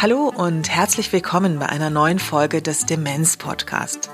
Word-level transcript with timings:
Hallo 0.00 0.32
und 0.34 0.70
herzlich 0.70 1.12
willkommen 1.12 1.58
bei 1.58 1.66
einer 1.66 1.90
neuen 1.90 2.18
Folge 2.18 2.62
des 2.62 2.86
Demenz 2.86 3.36
Podcast. 3.36 4.08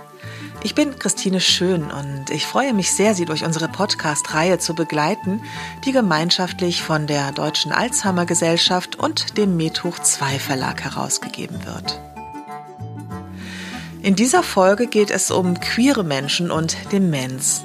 Ich 0.64 0.75
bin 0.75 0.99
Christine 0.99 1.41
Schön 1.41 1.93
und 1.93 2.30
ich 2.30 2.45
freue 2.45 2.75
mich 2.75 2.91
sehr, 2.91 3.15
Sie 3.15 3.25
durch 3.25 3.45
unsere 3.45 3.69
Podcast-Reihe 3.69 4.59
zu 4.59 4.75
begleiten, 4.75 5.43
die 5.85 5.93
gemeinschaftlich 5.93 6.83
von 6.83 7.07
der 7.07 7.31
Deutschen 7.31 7.71
Alzheimer 7.71 8.27
Gesellschaft 8.27 8.97
und 8.97 9.39
dem 9.39 9.57
Methoch 9.57 9.99
2 9.99 10.41
Verlag 10.41 10.83
herausgegeben 10.83 11.65
wird. 11.65 12.01
In 14.07 14.15
dieser 14.15 14.45
Folge 14.45 14.87
geht 14.87 15.11
es 15.11 15.33
um 15.33 15.59
queere 15.59 16.05
Menschen 16.05 16.52
und 16.52 16.77
Demenz. 16.93 17.65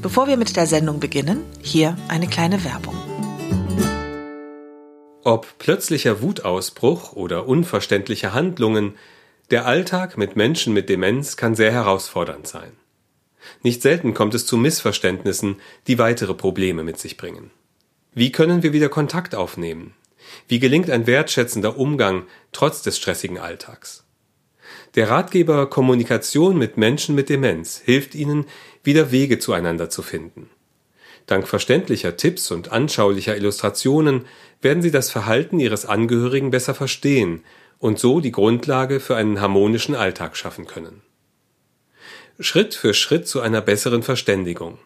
Bevor 0.00 0.28
wir 0.28 0.36
mit 0.36 0.54
der 0.54 0.66
Sendung 0.66 1.00
beginnen, 1.00 1.42
hier 1.60 1.96
eine 2.06 2.28
kleine 2.28 2.62
Werbung. 2.62 2.94
Ob 5.24 5.58
plötzlicher 5.58 6.22
Wutausbruch 6.22 7.14
oder 7.14 7.48
unverständliche 7.48 8.32
Handlungen, 8.32 8.94
der 9.50 9.66
Alltag 9.66 10.16
mit 10.16 10.36
Menschen 10.36 10.72
mit 10.72 10.88
Demenz 10.88 11.36
kann 11.36 11.56
sehr 11.56 11.72
herausfordernd 11.72 12.46
sein. 12.46 12.70
Nicht 13.64 13.82
selten 13.82 14.14
kommt 14.14 14.34
es 14.34 14.46
zu 14.46 14.56
Missverständnissen, 14.56 15.56
die 15.88 15.98
weitere 15.98 16.34
Probleme 16.34 16.84
mit 16.84 17.00
sich 17.00 17.16
bringen. 17.16 17.50
Wie 18.14 18.30
können 18.30 18.62
wir 18.62 18.72
wieder 18.72 18.88
Kontakt 18.88 19.34
aufnehmen? 19.34 19.94
Wie 20.46 20.58
gelingt 20.58 20.90
ein 20.90 21.06
wertschätzender 21.06 21.76
Umgang 21.78 22.24
trotz 22.52 22.82
des 22.82 22.96
stressigen 22.96 23.38
Alltags? 23.38 24.04
Der 24.94 25.10
Ratgeber 25.10 25.68
Kommunikation 25.68 26.58
mit 26.58 26.76
Menschen 26.76 27.14
mit 27.14 27.28
Demenz 27.28 27.80
hilft 27.84 28.14
Ihnen, 28.14 28.46
wieder 28.82 29.10
Wege 29.10 29.38
zueinander 29.38 29.90
zu 29.90 30.02
finden. 30.02 30.50
Dank 31.26 31.46
verständlicher 31.46 32.16
Tipps 32.16 32.50
und 32.50 32.72
anschaulicher 32.72 33.36
Illustrationen 33.36 34.24
werden 34.62 34.82
Sie 34.82 34.90
das 34.90 35.10
Verhalten 35.10 35.60
Ihres 35.60 35.84
Angehörigen 35.84 36.50
besser 36.50 36.74
verstehen 36.74 37.44
und 37.78 37.98
so 37.98 38.20
die 38.20 38.32
Grundlage 38.32 38.98
für 38.98 39.14
einen 39.14 39.40
harmonischen 39.40 39.94
Alltag 39.94 40.36
schaffen 40.36 40.66
können. 40.66 41.02
Schritt 42.40 42.74
für 42.74 42.94
Schritt 42.94 43.28
zu 43.28 43.40
einer 43.40 43.60
besseren 43.60 44.02
Verständigung. 44.02 44.78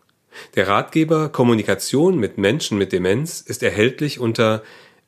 Der 0.56 0.66
Ratgeber 0.66 1.28
Kommunikation 1.28 2.18
mit 2.18 2.38
Menschen 2.38 2.78
mit 2.78 2.92
Demenz 2.92 3.40
ist 3.40 3.62
erhältlich 3.62 4.18
unter 4.18 4.62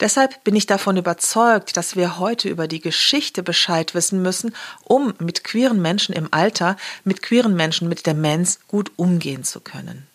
Deshalb 0.00 0.44
bin 0.44 0.54
ich 0.54 0.66
davon 0.66 0.96
überzeugt, 0.96 1.76
dass 1.76 1.96
wir 1.96 2.18
heute 2.18 2.48
über 2.48 2.68
die 2.68 2.80
Geschichte 2.80 3.42
Bescheid 3.42 3.94
wissen 3.94 4.22
müssen, 4.22 4.54
um 4.84 5.14
mit 5.18 5.44
queeren 5.44 5.80
Menschen 5.80 6.14
im 6.14 6.28
Alter, 6.30 6.76
mit 7.04 7.22
queeren 7.22 7.54
Menschen 7.54 7.88
mit 7.88 8.06
Demenz 8.06 8.60
gut 8.68 8.92
umgehen 8.96 9.44
zu 9.44 9.60
können. 9.60 10.06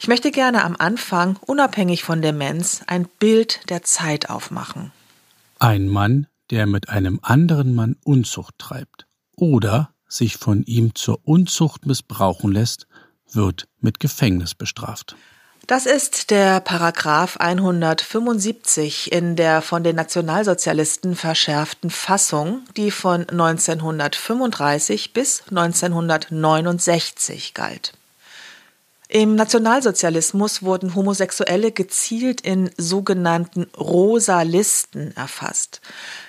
Ich 0.00 0.08
möchte 0.08 0.30
gerne 0.30 0.64
am 0.64 0.76
Anfang, 0.78 1.36
unabhängig 1.40 2.04
von 2.04 2.22
Demenz, 2.22 2.82
ein 2.86 3.06
Bild 3.18 3.60
der 3.70 3.82
Zeit 3.82 4.28
aufmachen. 4.28 4.92
Ein 5.58 5.88
Mann, 5.88 6.26
der 6.50 6.66
mit 6.66 6.88
einem 6.88 7.20
anderen 7.22 7.74
Mann 7.74 7.96
Unzucht 8.04 8.58
treibt 8.58 9.06
oder 9.34 9.94
sich 10.06 10.36
von 10.36 10.62
ihm 10.64 10.94
zur 10.94 11.20
Unzucht 11.24 11.86
missbrauchen 11.86 12.52
lässt, 12.52 12.86
wird 13.30 13.68
mit 13.80 13.98
Gefängnis 13.98 14.54
bestraft. 14.54 15.16
Das 15.68 15.86
ist 15.86 16.32
der 16.32 16.60
Paragraph 16.60 17.36
175 17.36 19.12
in 19.12 19.36
der 19.36 19.62
von 19.62 19.84
den 19.84 19.94
Nationalsozialisten 19.94 21.14
verschärften 21.14 21.88
Fassung, 21.88 22.64
die 22.76 22.90
von 22.90 23.28
1935 23.28 25.12
bis 25.12 25.44
1969 25.50 27.54
galt. 27.54 27.92
Im 29.08 29.36
Nationalsozialismus 29.36 30.62
wurden 30.62 30.96
Homosexuelle 30.96 31.70
gezielt 31.70 32.40
in 32.40 32.70
sogenannten 32.76 33.68
rosa 33.78 34.42
Listen 34.42 35.16
erfasst. 35.16 35.80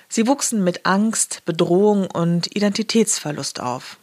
Sie 0.09 0.27
wuchsen 0.27 0.63
mit 0.63 0.85
Angst, 0.85 1.41
Bedrohung 1.45 2.05
und 2.11 2.55
Identitätsverlust 2.55 3.61
auf. 3.61 3.97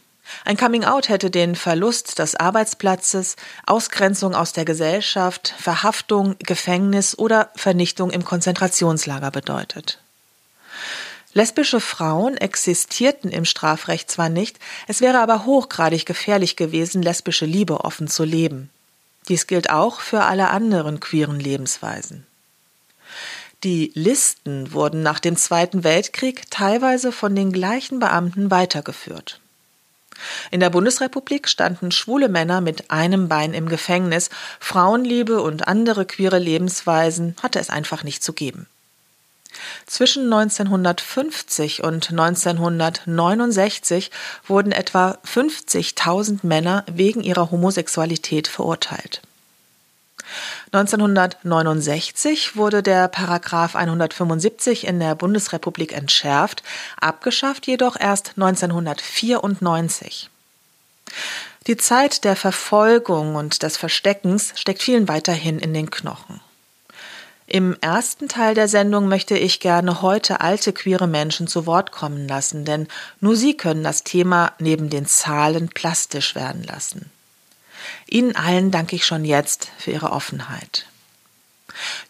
Ein 0.45 0.57
Coming-out 0.57 1.09
hätte 1.09 1.31
den 1.31 1.55
Verlust 1.55 2.19
des 2.19 2.35
Arbeitsplatzes, 2.35 3.37
Ausgrenzung 3.67 4.35
aus 4.35 4.53
der 4.53 4.65
Gesellschaft, 4.65 5.55
Verhaftung, 5.59 6.37
Gefängnis 6.39 7.17
oder 7.17 7.51
Vernichtung 7.57 8.11
im 8.11 8.25
Konzentrationslager 8.25 9.31
bedeutet. 9.31 9.99
Lesbische 11.33 11.81
Frauen 11.81 12.37
existierten 12.37 13.31
im 13.31 13.45
Strafrecht 13.45 14.11
zwar 14.11 14.29
nicht, 14.29 14.59
es 14.89 15.01
wäre 15.01 15.21
aber 15.21 15.45
hochgradig 15.47 16.05
gefährlich 16.05 16.57
gewesen, 16.57 17.03
lesbische 17.03 17.47
Liebe 17.47 17.85
offen 17.85 18.09
zu 18.09 18.25
leben. 18.25 18.71
Dies 19.29 19.47
gilt 19.47 19.71
auch 19.71 20.01
für 20.01 20.23
alle 20.23 20.49
anderen 20.49 20.99
queeren 20.99 21.39
Lebensweisen. 21.39 22.27
Die 23.63 23.93
Listen 23.95 24.73
wurden 24.73 25.03
nach 25.03 25.21
dem 25.21 25.37
Zweiten 25.37 25.85
Weltkrieg 25.85 26.51
teilweise 26.51 27.13
von 27.13 27.37
den 27.37 27.53
gleichen 27.53 28.01
Beamten 28.01 28.51
weitergeführt. 28.51 29.40
In 30.51 30.61
der 30.61 30.71
Bundesrepublik 30.71 31.49
standen 31.49 31.93
schwule 31.93 32.29
Männer 32.29 32.61
mit 32.61 32.91
einem 32.91 33.29
Bein 33.29 33.55
im 33.55 33.69
Gefängnis, 33.69 34.31
Frauenliebe 34.59 35.43
und 35.43 35.69
andere 35.69 36.07
queere 36.07 36.39
Lebensweisen 36.39 37.37
hatte 37.43 37.59
es 37.59 37.71
einfach 37.71 38.05
nicht 38.05 38.23
zu 38.23 38.33
geben. 38.33 38.67
Zwischen 39.87 40.33
1950 40.33 41.83
und 41.83 42.11
1969 42.11 44.11
wurden 44.47 44.73
etwa 44.73 45.19
50.000 45.27 46.41
Männer 46.43 46.85
wegen 46.91 47.23
ihrer 47.23 47.51
Homosexualität 47.51 48.49
verurteilt. 48.49 49.23
1969 50.73 52.57
wurde 52.57 52.83
der 52.83 53.09
Paragraph 53.09 53.77
175 53.77 54.87
in 54.87 55.01
der 55.01 55.15
Bundesrepublik 55.15 55.93
entschärft, 55.93 56.63
abgeschafft 57.01 57.67
jedoch 57.67 57.97
erst 57.99 58.35
1994. 58.37 60.31
Die 61.67 61.77
Zeit 61.77 62.25
der 62.25 62.37
Verfolgung 62.37 63.35
und 63.35 63.63
des 63.63 63.77
Versteckens 63.77 64.53
steckt 64.57 64.83
vielen 64.83 65.09
weiterhin 65.09 65.59
in 65.59 65.75
den 65.75 65.91
Knochen. 65.91 66.41
Im 67.47 67.77
ersten 67.81 68.29
Teil 68.29 68.55
der 68.55 68.69
Sendung 68.69 69.09
möchte 69.09 69.37
ich 69.37 69.59
gerne 69.59 70.03
heute 70.03 70.41
alte 70.41 70.73
queere 70.73 71.09
Menschen 71.09 71.49
zu 71.49 71.67
Wort 71.67 71.91
kommen 71.91 72.29
lassen, 72.29 72.65
denn 72.65 72.87
nur 73.21 73.35
sie 73.35 73.57
können 73.57 73.83
das 73.83 74.05
Thema 74.05 74.53
neben 74.61 74.89
den 74.89 75.05
Zahlen 75.05 75.69
plastisch 75.69 76.37
werden 76.37 76.63
lassen. 76.63 77.11
Ihnen 78.09 78.37
allen 78.37 78.71
danke 78.71 78.97
ich 78.97 79.07
schon 79.07 79.25
jetzt 79.25 79.69
für 79.79 79.91
Ihre 79.91 80.13
Offenheit. 80.13 80.87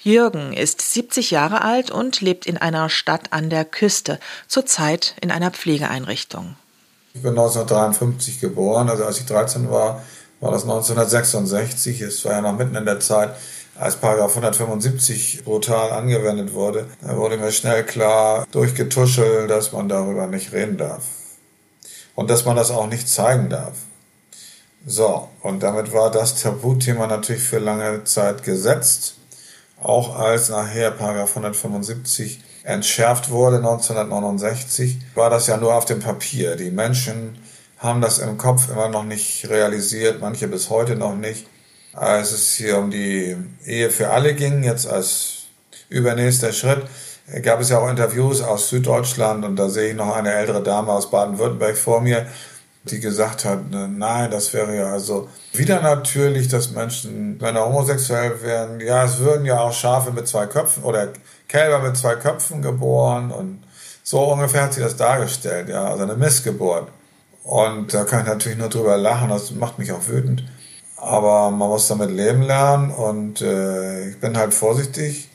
Jürgen 0.03 0.53
ist 0.53 0.81
70 0.81 1.31
Jahre 1.31 1.63
alt 1.63 1.91
und 1.91 2.21
lebt 2.21 2.47
in 2.47 2.57
einer 2.57 2.89
Stadt 2.89 3.33
an 3.33 3.51
der 3.51 3.65
Küste, 3.65 4.19
zurzeit 4.49 5.15
in 5.21 5.31
einer 5.31 5.51
Pflegeeinrichtung. 5.51 6.57
Ich 7.15 7.23
bin 7.23 7.31
1953 7.31 8.41
geboren, 8.41 8.89
also 8.89 9.05
als 9.05 9.19
ich 9.19 9.27
13 9.27 9.71
war, 9.71 10.03
war 10.41 10.53
das 10.53 10.63
1966. 10.63 12.01
Es 12.01 12.25
war 12.25 12.33
ja 12.33 12.41
noch 12.41 12.57
mitten 12.57 12.77
in 12.77 12.85
der 12.85 13.01
Zeit, 13.01 13.35
als 13.77 13.97
Paragraph 13.97 14.31
175 14.31 15.45
brutal 15.45 15.91
angewendet 15.91 16.53
wurde. 16.55 16.87
Da 17.03 17.17
wurde 17.17 17.37
mir 17.37 17.51
schnell 17.51 17.85
klar 17.85 18.47
durchgetuschelt, 18.53 19.51
dass 19.51 19.73
man 19.73 19.89
darüber 19.89 20.27
nicht 20.27 20.53
reden 20.53 20.79
darf. 20.79 21.05
Und 22.15 22.31
dass 22.31 22.45
man 22.45 22.57
das 22.57 22.71
auch 22.71 22.87
nicht 22.87 23.09
zeigen 23.09 23.49
darf. 23.49 23.73
So, 24.87 25.29
und 25.43 25.63
damit 25.63 25.93
war 25.93 26.11
das 26.11 26.41
Tabuthema 26.41 27.07
natürlich 27.07 27.43
für 27.43 27.59
lange 27.59 28.05
Zeit 28.05 28.43
gesetzt. 28.43 29.17
auch 29.83 30.19
als 30.19 30.51
nachher 30.51 30.91
Paragraph 30.91 31.31
175 31.31 32.41
entschärft 32.65 33.31
wurde 33.31 33.57
1969, 33.57 34.99
war 35.15 35.31
das 35.31 35.47
ja 35.47 35.57
nur 35.57 35.75
auf 35.75 35.87
dem 35.87 36.01
Papier. 36.01 36.57
Die 36.57 36.71
Menschen 36.71 37.39
haben 37.79 38.03
das 38.03 38.19
im 38.19 38.37
Kopf 38.37 38.71
immer 38.71 38.89
noch 38.89 39.05
nicht 39.05 39.49
realisiert, 39.49 40.21
manche 40.21 40.49
bis 40.49 40.69
heute 40.69 40.97
noch 40.97 41.17
nicht. 41.17 41.47
Als 41.95 42.33
es 42.33 42.53
hier 42.53 42.79
um 42.79 42.91
die 42.91 43.37
Ehe 43.65 43.91
für 43.91 44.11
alle 44.11 44.35
ging, 44.35 44.63
jetzt 44.63 44.87
als 44.87 45.45
übernächster 45.89 46.53
Schritt, 46.53 46.83
gab 47.43 47.61
es 47.61 47.71
ja 47.71 47.79
auch 47.79 47.89
Interviews 47.89 48.43
aus 48.43 48.69
Süddeutschland 48.69 49.45
und 49.45 49.57
da 49.57 49.71
sehe 49.71 49.91
ich 49.91 49.97
noch 49.97 50.15
eine 50.15 50.33
ältere 50.35 50.63
Dame 50.63 50.93
aus 50.93 51.11
Baden-Württemberg 51.11 51.77
vor 51.77 52.03
mir, 52.03 52.27
die 52.85 53.01
gesagt 53.01 53.45
hat, 53.45 53.71
ne, 53.71 53.89
nein, 53.89 54.31
das 54.31 54.55
wäre 54.55 54.75
ja 54.75 54.87
also 54.93 55.29
wieder 55.53 55.83
natürlich, 55.83 56.49
dass 56.49 56.71
Menschen, 56.71 57.41
wenn 57.41 57.57
er 57.57 57.67
homosexuell 57.67 58.43
wären, 58.43 58.81
ja, 58.81 59.05
es 59.05 59.19
würden 59.19 59.45
ja 59.45 59.61
auch 59.61 59.73
Schafe 59.73 60.13
mit 60.13 60.27
zwei 60.27 60.47
Köpfen 60.47 60.85
oder 60.85 61.09
Kälber 61.47 61.81
mit 61.81 61.97
zwei 61.97 62.15
Köpfen 62.15 62.63
geboren 62.63 63.31
und 63.31 63.63
so 64.03 64.21
ungefähr 64.33 64.63
hat 64.63 64.75
sie 64.75 64.81
das 64.81 64.97
dargestellt, 64.97 65.69
ja, 65.69 65.85
also 65.85 66.03
eine 66.03 66.17
Missgeburt. 66.17 66.89
Und 67.45 67.93
da 67.95 68.05
kann 68.05 68.21
ich 68.21 68.27
natürlich 68.27 68.59
nur 68.59 68.69
drüber 68.69 68.97
lachen, 68.97 69.29
das 69.29 69.51
macht 69.51 69.79
mich 69.79 69.93
auch 69.93 70.09
wütend. 70.09 70.45
Aber 70.97 71.51
man 71.51 71.69
muss 71.69 71.89
damit 71.89 72.11
leben 72.11 72.43
lernen 72.43 72.91
und 72.91 73.41
äh, 73.41 74.11
ich 74.11 74.21
bin 74.21 74.37
halt 74.37 74.53
vorsichtig. 74.53 75.30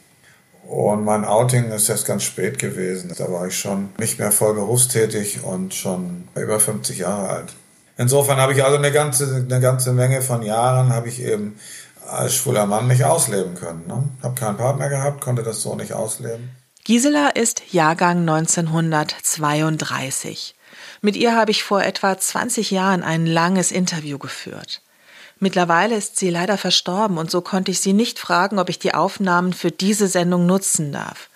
Und 0.68 1.06
mein 1.06 1.26
Outing 1.26 1.72
ist 1.72 1.90
erst 1.90 2.08
ganz 2.08 2.24
spät 2.24 2.58
gewesen. 2.58 3.14
Da 3.18 3.32
war 3.32 3.48
ich 3.48 3.58
schon 3.58 3.90
nicht 3.98 4.20
mehr 4.20 4.32
voll 4.32 4.56
berufstätig 4.56 5.44
und 5.44 5.74
schon 5.74 6.28
über 6.36 6.60
50 6.60 7.00
Jahre 7.00 7.30
alt. 7.30 7.54
Insofern 7.98 8.38
habe 8.38 8.54
ich 8.54 8.64
also 8.64 8.78
eine 8.78 8.92
ganze, 8.92 9.36
eine 9.36 9.62
ganze 9.62 9.94
Menge 9.94 10.22
von 10.22 10.42
Jahren 10.42 10.94
habe 10.94 11.08
ich 11.08 11.22
eben 11.22 11.58
als 12.08 12.36
schwuler 12.36 12.66
Mann 12.66 12.88
nicht 12.88 13.04
ausleben 13.04 13.54
können. 13.56 13.86
Ne? 13.88 14.04
Habe 14.22 14.36
keinen 14.36 14.58
Partner 14.58 14.90
gehabt, 14.90 15.22
konnte 15.22 15.44
das 15.44 15.62
so 15.62 15.76
nicht 15.76 15.94
ausleben. 15.94 16.50
Gisela 16.84 17.30
ist 17.30 17.64
Jahrgang 17.72 18.20
1932. 18.20 20.56
Mit 21.02 21.16
ihr 21.16 21.36
habe 21.36 21.50
ich 21.52 21.64
vor 21.64 21.84
etwa 21.84 22.18
20 22.18 22.72
Jahren 22.72 23.04
ein 23.04 23.26
langes 23.26 23.72
Interview 23.72 24.18
geführt. 24.20 24.82
Mittlerweile 25.46 25.96
ist 25.96 26.18
sie 26.18 26.32
leider 26.32 26.58
verstorben 26.58 27.20
und 27.20 27.30
so 27.30 27.40
konnte 27.40 27.70
ich 27.70 27.80
sie 27.80 27.94
nicht 27.94 28.18
fragen, 28.18 28.58
ob 28.58 28.68
ich 28.68 28.80
die 28.80 28.96
Aufnahmen 28.96 29.54
für 29.54 29.70
diese 29.70 30.08
Sendung 30.08 30.48
nutzen 30.48 30.92
darf. 30.92 31.30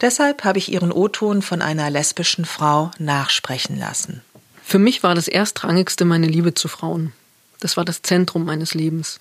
Deshalb 0.00 0.44
habe 0.44 0.56
ich 0.56 0.72
ihren 0.72 0.90
O-Ton 0.90 1.42
von 1.42 1.60
einer 1.60 1.90
lesbischen 1.90 2.46
Frau 2.46 2.90
nachsprechen 2.98 3.78
lassen. 3.78 4.22
Für 4.64 4.78
mich 4.78 5.02
war 5.02 5.14
das 5.14 5.28
Erstrangigste 5.28 6.06
meine 6.06 6.26
Liebe 6.26 6.54
zu 6.54 6.68
Frauen. 6.68 7.12
Das 7.60 7.76
war 7.76 7.84
das 7.84 8.00
Zentrum 8.00 8.46
meines 8.46 8.72
Lebens. 8.72 9.20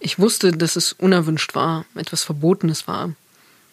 Ich 0.00 0.18
wusste, 0.18 0.50
dass 0.50 0.74
es 0.74 0.92
unerwünscht 0.94 1.54
war, 1.54 1.84
etwas 1.94 2.24
Verbotenes 2.24 2.88
war. 2.88 3.10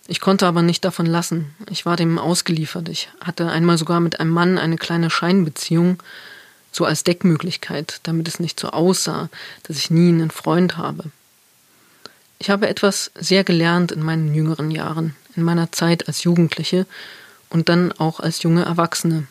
Ich 0.08 0.22
konnte 0.22 0.46
aber 0.46 0.62
nicht 0.62 0.86
davon 0.86 1.08
lassen. 1.08 1.56
Ich 1.68 1.88
war 1.88 1.96
dem 1.96 2.20
ausgeliefert. 2.20 2.90
Ich 2.90 3.10
hatte 3.22 3.50
einmal 3.50 3.80
sogar 3.80 4.02
mit 4.02 4.20
einem 4.20 4.30
Mann 4.30 4.60
eine 4.60 4.76
kleine 4.76 5.10
Scheinbeziehung, 5.10 5.98
so 6.72 6.86
als 6.86 7.04
Deckmöglichkeit, 7.04 8.00
damit 8.04 8.28
es 8.28 8.40
nicht 8.40 8.60
so 8.60 8.70
aussah, 8.70 9.30
dass 9.64 9.78
ich 9.78 9.92
nie 9.92 10.10
einen 10.10 10.32
Freund 10.32 10.78
habe. 10.78 11.12
Ich 12.38 12.50
habe 12.50 12.70
etwas 12.70 13.12
sehr 13.16 13.44
gelernt 13.44 13.92
in 13.92 14.02
meinen 14.02 14.34
jüngeren 14.34 14.72
Jahren, 14.72 15.16
in 15.36 15.44
meiner 15.44 15.72
Zeit 15.72 16.08
als 16.08 16.24
Jugendliche 16.24 16.86
und 17.50 17.70
dann 17.70 17.92
auch 17.94 18.20
als 18.20 18.44
junge 18.44 18.64
Erwachsene, 18.64 19.28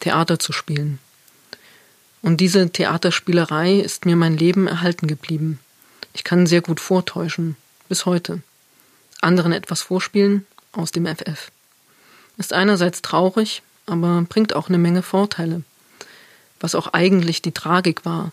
Theater 0.00 0.38
zu 0.38 0.52
spielen. 0.52 0.98
Und 2.22 2.38
diese 2.38 2.70
Theaterspielerei 2.70 3.78
ist 3.78 4.06
mir 4.06 4.16
mein 4.16 4.36
Leben 4.36 4.66
erhalten 4.66 5.06
geblieben. 5.06 5.60
Ich 6.14 6.24
kann 6.24 6.46
sehr 6.46 6.62
gut 6.62 6.80
vortäuschen, 6.80 7.56
bis 7.88 8.06
heute 8.06 8.42
anderen 9.24 9.52
etwas 9.52 9.82
vorspielen 9.82 10.46
aus 10.72 10.92
dem 10.92 11.06
FF. 11.06 11.50
Ist 12.36 12.52
einerseits 12.52 13.02
traurig, 13.02 13.62
aber 13.86 14.24
bringt 14.28 14.54
auch 14.54 14.68
eine 14.68 14.78
Menge 14.78 15.02
Vorteile. 15.02 15.62
Was 16.60 16.74
auch 16.74 16.88
eigentlich 16.92 17.42
die 17.42 17.52
Tragik 17.52 18.04
war, 18.04 18.32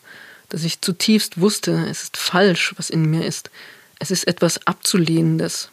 dass 0.50 0.64
ich 0.64 0.82
zutiefst 0.82 1.40
wusste, 1.40 1.86
es 1.90 2.04
ist 2.04 2.18
falsch, 2.18 2.74
was 2.78 2.90
in 2.90 3.06
mir 3.06 3.26
ist. 3.26 3.50
Es 4.00 4.12
ist 4.12 4.28
etwas 4.28 4.68
Abzulehnendes, 4.68 5.70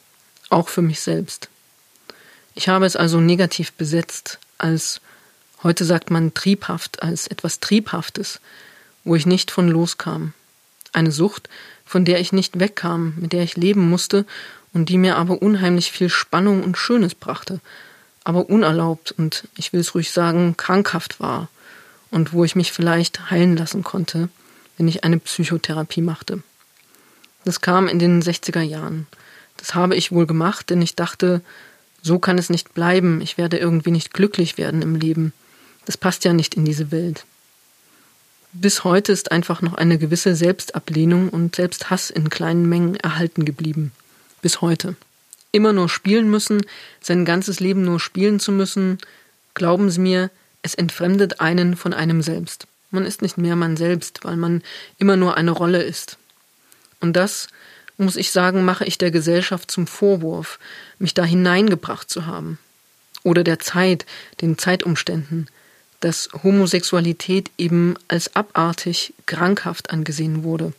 auch 0.51 0.69
für 0.69 0.83
mich 0.83 1.01
selbst. 1.01 1.49
Ich 2.55 2.69
habe 2.69 2.87
es 2.87 2.97
also 2.97 3.21
negativ 3.21 3.73
besetzt, 3.73 4.39
als, 4.57 5.01
heute 5.63 5.85
sagt 5.85 6.11
man 6.11 6.35
triebhaft, 6.35 7.03
als 7.03 7.27
etwas 7.27 7.61
Triebhaftes, 7.61 8.41
wo 9.05 9.17
ich 9.17 9.27
nicht 9.27 9.51
von 9.51 9.69
loskam. 9.69 10.33
Eine 10.93 11.13
Sucht, 11.13 11.49
von 11.85 12.05
der 12.05 12.21
ich 12.21 12.33
nicht 12.33 12.61
wegkam, 12.61 13.15
mit 13.17 13.33
der 13.33 13.43
ich 13.43 13.57
leben 13.57 13.89
musste 13.89 14.27
und 14.73 14.89
die 14.89 14.99
mir 14.99 15.17
aber 15.17 15.43
unheimlich 15.43 15.91
viel 15.91 16.09
Spannung 16.09 16.63
und 16.63 16.79
Schönes 16.79 17.15
brachte, 17.15 17.61
aber 18.25 18.49
unerlaubt 18.49 19.13
und 19.13 19.49
ich 19.57 19.73
will 19.73 19.81
es 19.81 19.95
ruhig 19.95 20.11
sagen, 20.11 20.57
krankhaft 20.57 21.19
war 21.19 21.49
und 22.11 22.33
wo 22.33 22.45
ich 22.45 22.57
mich 22.57 22.73
vielleicht 22.73 23.31
heilen 23.31 23.57
lassen 23.57 23.85
konnte, 23.85 24.29
wenn 24.77 24.89
ich 24.89 25.05
eine 25.05 25.19
Psychotherapie 25.19 26.03
machte. 26.03 26.43
Das 27.45 27.61
kam 27.61 27.89
in 27.89 27.99
den 27.99 28.23
60er 28.23 28.63
Jahren. 28.63 29.07
Das 29.57 29.75
habe 29.75 29.97
ich 29.97 30.13
wohl 30.13 30.27
gemacht, 30.27 30.71
denn 30.71 30.83
ich 30.83 30.95
dachte, 30.95 31.41
so 32.03 32.19
kann 32.19 32.39
es 32.39 32.51
nicht 32.51 32.75
bleiben, 32.75 33.21
ich 33.21 33.39
werde 33.39 33.59
irgendwie 33.59 33.91
nicht 33.91 34.15
glücklich 34.15 34.57
werden 34.57 34.83
im 34.83 34.95
Leben. 34.95 35.33
Das 35.85 35.97
passt 35.97 36.25
ja 36.25 36.33
nicht 36.33 36.55
in 36.55 36.65
diese 36.65 36.91
Welt. 36.93 37.25
Bis 38.53 38.85
heute 38.85 39.13
ist 39.13 39.31
einfach 39.31 39.63
noch 39.63 39.75
eine 39.75 39.99
gewisse 39.99 40.35
Selbstablehnung 40.35 41.29
und 41.29 41.57
Selbsthass 41.57 42.11
in 42.11 42.31
kleinen 42.31 42.69
Mengen 42.69 42.97
erhalten 42.97 43.45
geblieben 43.45 43.93
bis 44.43 44.61
heute. 44.61 44.97
Immer 45.53 45.73
nur 45.73 45.89
spielen 45.89 46.31
müssen, 46.31 46.65
sein 47.01 47.25
ganzes 47.25 47.61
Leben 47.61 47.83
nur 47.83 48.01
spielen 48.01 48.39
zu 48.41 48.53
müssen, 48.53 48.99
glauben 49.55 49.91
Sie 49.91 50.01
mir, 50.01 50.31
es 50.63 50.75
entfremdet 50.75 51.41
einen 51.41 51.77
von 51.77 51.95
einem 51.95 52.23
selbst. 52.23 52.67
Man 52.91 53.05
ist 53.05 53.23
nicht 53.23 53.39
mehr 53.39 53.57
man 53.57 53.77
selbst, 53.77 54.25
weil 54.25 54.37
man 54.37 54.63
immer 54.99 55.17
nur 55.17 55.37
eine 55.37 55.51
Rolle 55.51 55.83
ist. 55.83 56.19
Und 57.01 57.15
das, 57.15 57.49
muss 57.99 58.17
ich 58.17 58.31
sagen, 58.31 58.65
mache 58.65 58.85
ich 58.85 58.99
der 58.99 59.11
Gesellschaft 59.11 59.71
zum 59.71 59.87
Vorwurf, 59.87 60.59
mich 60.99 61.15
da 61.15 61.25
hineingebracht 61.25 62.09
zu 62.09 62.27
haben. 62.27 62.59
Oder 63.25 63.45
der 63.45 63.59
Zeit, 63.59 64.07
den 64.41 64.57
Zeitumständen, 64.57 65.49
dass 66.01 66.31
Homosexualität 66.43 67.51
eben 67.59 67.95
als 68.07 68.35
abartig, 68.37 69.13
krankhaft 69.27 69.91
angesehen 69.91 70.45
wurde. 70.45 70.73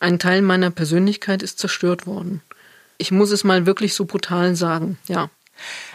Ein 0.00 0.18
Teil 0.18 0.42
meiner 0.42 0.70
Persönlichkeit 0.70 1.42
ist 1.42 1.58
zerstört 1.58 2.06
worden. 2.06 2.42
Ich 2.98 3.10
muss 3.10 3.30
es 3.30 3.42
mal 3.42 3.66
wirklich 3.66 3.94
so 3.94 4.04
brutal 4.04 4.54
sagen, 4.54 4.98
ja. 5.08 5.30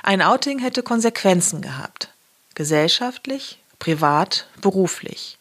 Ein 0.02 0.22
Outing 0.22 0.60
hätte 0.60 0.82
Konsequenzen 0.82 1.62
gehabt. 1.62 2.10
Gesellschaftlich, 2.58 3.64
privat, 3.78 4.48
beruflich. 4.64 5.38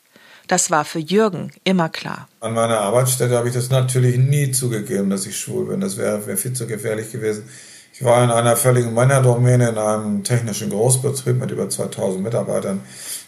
Das 0.48 0.70
war 0.70 0.84
für 0.84 0.98
Jürgen 0.98 1.50
immer 1.64 1.88
klar. 1.88 2.28
An 2.40 2.52
meiner 2.52 2.80
Arbeitsstätte 2.80 3.34
habe 3.38 3.48
ich 3.48 3.54
das 3.54 3.70
natürlich 3.70 4.18
nie 4.18 4.50
zugegeben, 4.50 5.08
dass 5.08 5.24
ich 5.24 5.40
schwul 5.40 5.64
bin. 5.64 5.80
Das 5.80 5.96
wäre 5.96 6.26
wär 6.26 6.36
viel 6.36 6.52
zu 6.52 6.66
gefährlich 6.66 7.10
gewesen. 7.10 7.48
Ich 7.94 8.04
war 8.04 8.22
in 8.22 8.30
einer 8.30 8.54
völligen 8.54 8.92
Männerdomäne 8.92 9.70
in 9.70 9.78
einem 9.78 10.24
technischen 10.24 10.68
Großbetrieb 10.68 11.40
mit 11.40 11.50
über 11.50 11.70
2000 11.70 12.22
Mitarbeitern. 12.22 12.82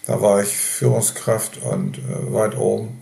Da 0.04 0.20
war 0.20 0.42
ich 0.42 0.54
Führungskraft 0.54 1.56
und 1.62 1.96
äh, 1.96 2.32
weit 2.34 2.58
oben. 2.58 2.98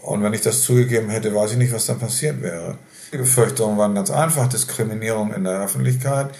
Und 0.00 0.22
wenn 0.22 0.32
ich 0.32 0.42
das 0.42 0.62
zugegeben 0.62 1.10
hätte, 1.10 1.34
weiß 1.34 1.50
ich 1.50 1.58
nicht, 1.58 1.74
was 1.74 1.86
dann 1.86 1.98
passiert 1.98 2.40
wäre. 2.40 2.78
Die 3.12 3.18
Befürchtungen 3.18 3.76
waren 3.78 3.96
ganz 3.96 4.12
einfach. 4.12 4.46
Diskriminierung 4.46 5.34
in 5.34 5.42
der 5.42 5.60
Öffentlichkeit, 5.60 6.30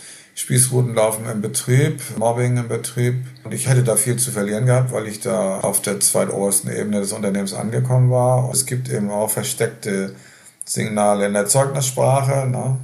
Spießrutenlaufen 0.40 1.26
im 1.26 1.42
Betrieb, 1.42 2.00
Mobbing 2.16 2.56
im 2.56 2.68
Betrieb. 2.68 3.26
Und 3.44 3.52
ich 3.52 3.68
hätte 3.68 3.82
da 3.82 3.96
viel 3.96 4.16
zu 4.16 4.30
verlieren 4.30 4.64
gehabt, 4.64 4.90
weil 4.90 5.06
ich 5.06 5.20
da 5.20 5.60
auf 5.60 5.82
der 5.82 6.00
zweitobersten 6.00 6.72
Ebene 6.72 7.00
des 7.00 7.12
Unternehmens 7.12 7.52
angekommen 7.52 8.10
war. 8.10 8.50
Es 8.50 8.64
gibt 8.64 8.88
eben 8.88 9.10
auch 9.10 9.30
versteckte 9.30 10.16
Signale 10.64 11.26
in 11.26 11.34
der 11.34 11.44
Zeugnisssprache. 11.44 12.48
Ne? 12.48 12.78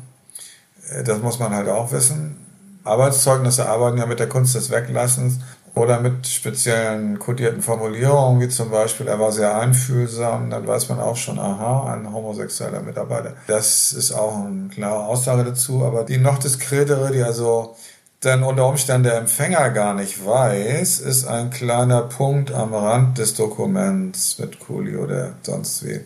Das 1.07 1.23
muss 1.23 1.39
man 1.39 1.55
halt 1.55 1.71
auch 1.71 1.93
wissen. 1.93 2.37
Arbeitszeugnisse 2.85 3.67
arbeiten 3.67 3.97
ja 3.97 4.05
mit 4.05 4.21
der 4.21 4.29
Kunst 4.29 4.55
des 4.55 4.71
Weglassens 4.71 5.39
oder 5.77 6.01
mit 6.01 6.27
speziellen 6.27 7.19
kodierten 7.19 7.61
Formulierungen, 7.61 8.41
wie 8.41 8.49
zum 8.49 8.71
Beispiel, 8.71 9.09
er 9.09 9.21
war 9.21 9.31
sehr 9.31 9.59
einfühlsam, 9.59 10.49
dann 10.49 10.67
weiß 10.67 10.89
man 10.89 11.01
auch 11.01 11.17
schon, 11.17 11.39
aha, 11.39 11.93
ein 11.93 12.11
homosexueller 12.11 12.81
Mitarbeiter. 12.81 13.35
Das 13.47 13.93
ist 13.93 14.13
auch 14.13 14.47
eine 14.47 14.69
klare 14.69 15.05
Aussage 15.05 15.45
dazu, 15.45 15.85
aber 15.85 16.05
die 16.05 16.17
noch 16.17 16.39
diskretere, 16.39 17.13
die 17.13 17.23
also 17.23 17.77
dann 18.21 18.43
unter 18.43 18.67
Umständen 18.67 19.05
der 19.05 19.19
Empfänger 19.19 19.69
gar 19.69 19.93
nicht 19.93 20.25
weiß, 20.25 21.01
ist 21.01 21.27
ein 21.27 21.51
kleiner 21.51 22.03
Punkt 22.03 22.53
am 22.53 22.73
Rand 22.73 23.19
des 23.19 23.35
Dokuments 23.35 24.39
mit 24.39 24.59
Kuli 24.59 24.97
oder 24.97 25.35
sonst 25.43 25.85
wie. 25.85 26.01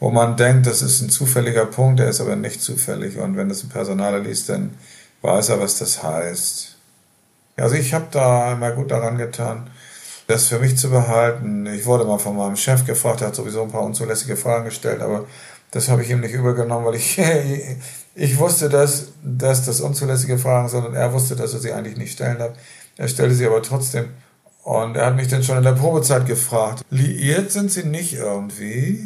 Wo 0.00 0.10
man 0.10 0.36
denkt, 0.36 0.66
das 0.66 0.82
ist 0.82 1.00
ein 1.00 1.08
zufälliger 1.08 1.64
Punkt, 1.64 1.98
der 1.98 2.08
ist 2.08 2.20
aber 2.20 2.36
nicht 2.36 2.60
zufällig. 2.60 3.16
Und 3.16 3.38
wenn 3.38 3.48
das 3.48 3.62
ein 3.62 3.70
Personaler 3.70 4.18
liest, 4.18 4.50
dann 4.50 4.74
weiß 5.22 5.48
er, 5.48 5.60
was 5.60 5.78
das 5.78 6.02
heißt. 6.02 6.71
Also 7.56 7.74
ich 7.74 7.92
habe 7.94 8.06
da 8.10 8.56
mal 8.56 8.74
gut 8.74 8.90
daran 8.90 9.18
getan, 9.18 9.70
das 10.26 10.48
für 10.48 10.58
mich 10.58 10.76
zu 10.76 10.90
behalten. 10.90 11.66
Ich 11.66 11.84
wurde 11.84 12.04
mal 12.04 12.18
von 12.18 12.36
meinem 12.36 12.56
Chef 12.56 12.86
gefragt, 12.86 13.20
er 13.20 13.28
hat 13.28 13.34
sowieso 13.34 13.62
ein 13.62 13.70
paar 13.70 13.82
unzulässige 13.82 14.36
Fragen 14.36 14.64
gestellt, 14.64 15.00
aber 15.00 15.26
das 15.70 15.88
habe 15.88 16.02
ich 16.02 16.10
ihm 16.10 16.20
nicht 16.20 16.34
übergenommen, 16.34 16.86
weil 16.86 16.94
ich 16.96 17.18
Ich 18.14 18.38
wusste, 18.38 18.68
dass, 18.68 19.08
dass 19.22 19.64
das 19.64 19.80
unzulässige 19.80 20.38
Fragen 20.38 20.68
sind 20.68 20.84
und 20.84 20.94
er 20.94 21.12
wusste, 21.12 21.34
dass 21.34 21.54
er 21.54 21.60
sie 21.60 21.72
eigentlich 21.72 21.96
nicht 21.96 22.12
stellen 22.12 22.38
darf. 22.38 22.52
Er 22.98 23.08
stellte 23.08 23.34
sie 23.34 23.46
aber 23.46 23.62
trotzdem. 23.62 24.10
Und 24.64 24.96
er 24.96 25.06
hat 25.06 25.16
mich 25.16 25.28
dann 25.28 25.42
schon 25.42 25.56
in 25.56 25.64
der 25.64 25.72
Probezeit 25.72 26.26
gefragt, 26.26 26.84
liiert 26.90 27.50
sind 27.50 27.72
sie 27.72 27.84
nicht 27.84 28.12
irgendwie? 28.12 29.02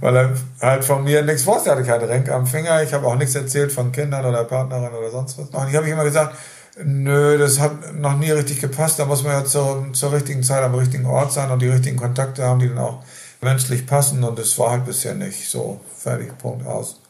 Weil 0.00 0.16
er 0.16 0.32
halt 0.60 0.84
von 0.84 1.04
mir 1.04 1.22
nichts 1.22 1.46
wusste. 1.46 1.70
Er 1.70 1.76
hatte 1.76 1.86
keine 1.86 2.08
Renke 2.08 2.34
am 2.34 2.46
Finger. 2.46 2.82
Ich 2.82 2.92
habe 2.94 3.06
auch 3.06 3.16
nichts 3.16 3.34
erzählt 3.34 3.70
von 3.70 3.92
Kindern 3.92 4.24
oder 4.24 4.44
Partnerin 4.44 4.92
oder 4.92 5.10
sonst 5.10 5.38
was. 5.38 5.50
Und 5.50 5.68
ich 5.68 5.76
habe 5.76 5.88
immer 5.88 6.02
gesagt, 6.02 6.34
nö, 6.76 7.38
das 7.38 7.58
hat 7.58 7.94
noch 7.94 8.16
nie 8.16 8.30
richtig 8.30 8.60
gepasst. 8.60 8.98
Da 8.98 9.04
muss 9.04 9.22
man 9.22 9.32
ja 9.32 9.44
zur, 9.44 9.92
zur 9.92 10.12
richtigen 10.12 10.42
Zeit 10.42 10.62
am 10.62 10.74
richtigen 10.74 11.06
Ort 11.06 11.32
sein 11.32 11.50
und 11.50 11.60
die 11.60 11.68
richtigen 11.68 11.96
Kontakte 11.96 12.44
haben, 12.44 12.60
die 12.60 12.68
dann 12.68 12.78
auch 12.78 13.02
menschlich 13.40 13.86
passen. 13.86 14.24
Und 14.24 14.38
das 14.38 14.58
war 14.58 14.70
halt 14.70 14.86
bisher 14.86 15.14
nicht 15.14 15.48
so. 15.48 15.80
Fertig, 15.96 16.36
Punkt, 16.38 16.66
aus. 16.66 17.00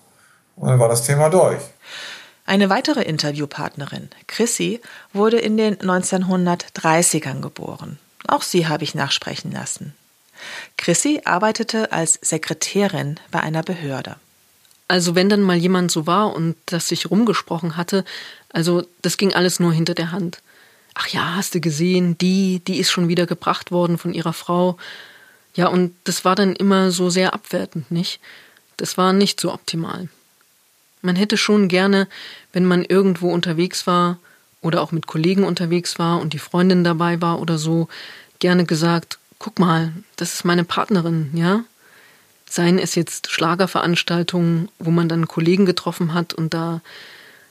Und 0.56 0.68
dann 0.68 0.78
war 0.78 0.88
das 0.88 1.06
Thema 1.06 1.28
durch. 1.28 1.60
Eine 2.46 2.68
weitere 2.68 3.02
Interviewpartnerin, 3.02 4.08
Chrissy, 4.26 4.80
wurde 5.12 5.38
in 5.38 5.56
den 5.56 5.76
1930ern 5.76 7.40
geboren. 7.40 7.98
Auch 8.26 8.42
sie 8.42 8.66
habe 8.66 8.84
ich 8.84 8.94
nachsprechen 8.94 9.52
lassen. 9.52 9.94
Chrissy 10.76 11.20
arbeitete 11.24 11.92
als 11.92 12.18
Sekretärin 12.22 13.20
bei 13.30 13.40
einer 13.40 13.62
Behörde. 13.62 14.16
Also 14.90 15.14
wenn 15.14 15.28
dann 15.28 15.42
mal 15.42 15.56
jemand 15.56 15.92
so 15.92 16.08
war 16.08 16.34
und 16.34 16.56
das 16.66 16.88
sich 16.88 17.12
rumgesprochen 17.12 17.76
hatte, 17.76 18.04
also 18.52 18.82
das 19.02 19.18
ging 19.18 19.32
alles 19.32 19.60
nur 19.60 19.72
hinter 19.72 19.94
der 19.94 20.10
Hand. 20.10 20.42
Ach 20.94 21.06
ja, 21.06 21.36
hast 21.36 21.54
du 21.54 21.60
gesehen, 21.60 22.18
die, 22.18 22.60
die 22.66 22.80
ist 22.80 22.90
schon 22.90 23.06
wieder 23.06 23.24
gebracht 23.24 23.70
worden 23.70 23.98
von 23.98 24.12
ihrer 24.12 24.32
Frau. 24.32 24.78
Ja, 25.54 25.68
und 25.68 25.94
das 26.02 26.24
war 26.24 26.34
dann 26.34 26.56
immer 26.56 26.90
so 26.90 27.08
sehr 27.08 27.34
abwertend, 27.34 27.92
nicht? 27.92 28.18
Das 28.78 28.98
war 28.98 29.12
nicht 29.12 29.38
so 29.38 29.54
optimal. 29.54 30.08
Man 31.02 31.14
hätte 31.14 31.36
schon 31.36 31.68
gerne, 31.68 32.08
wenn 32.52 32.64
man 32.64 32.84
irgendwo 32.84 33.32
unterwegs 33.32 33.86
war 33.86 34.18
oder 34.60 34.82
auch 34.82 34.90
mit 34.90 35.06
Kollegen 35.06 35.44
unterwegs 35.44 36.00
war 36.00 36.20
und 36.20 36.32
die 36.32 36.40
Freundin 36.40 36.82
dabei 36.82 37.22
war 37.22 37.40
oder 37.40 37.58
so, 37.58 37.86
gerne 38.40 38.64
gesagt, 38.64 39.20
guck 39.38 39.60
mal, 39.60 39.92
das 40.16 40.34
ist 40.34 40.44
meine 40.44 40.64
Partnerin, 40.64 41.30
ja? 41.32 41.62
Seien 42.50 42.80
es 42.80 42.96
jetzt 42.96 43.30
Schlagerveranstaltungen, 43.30 44.70
wo 44.80 44.90
man 44.90 45.08
dann 45.08 45.28
Kollegen 45.28 45.66
getroffen 45.66 46.14
hat 46.14 46.34
und 46.34 46.52
da 46.52 46.80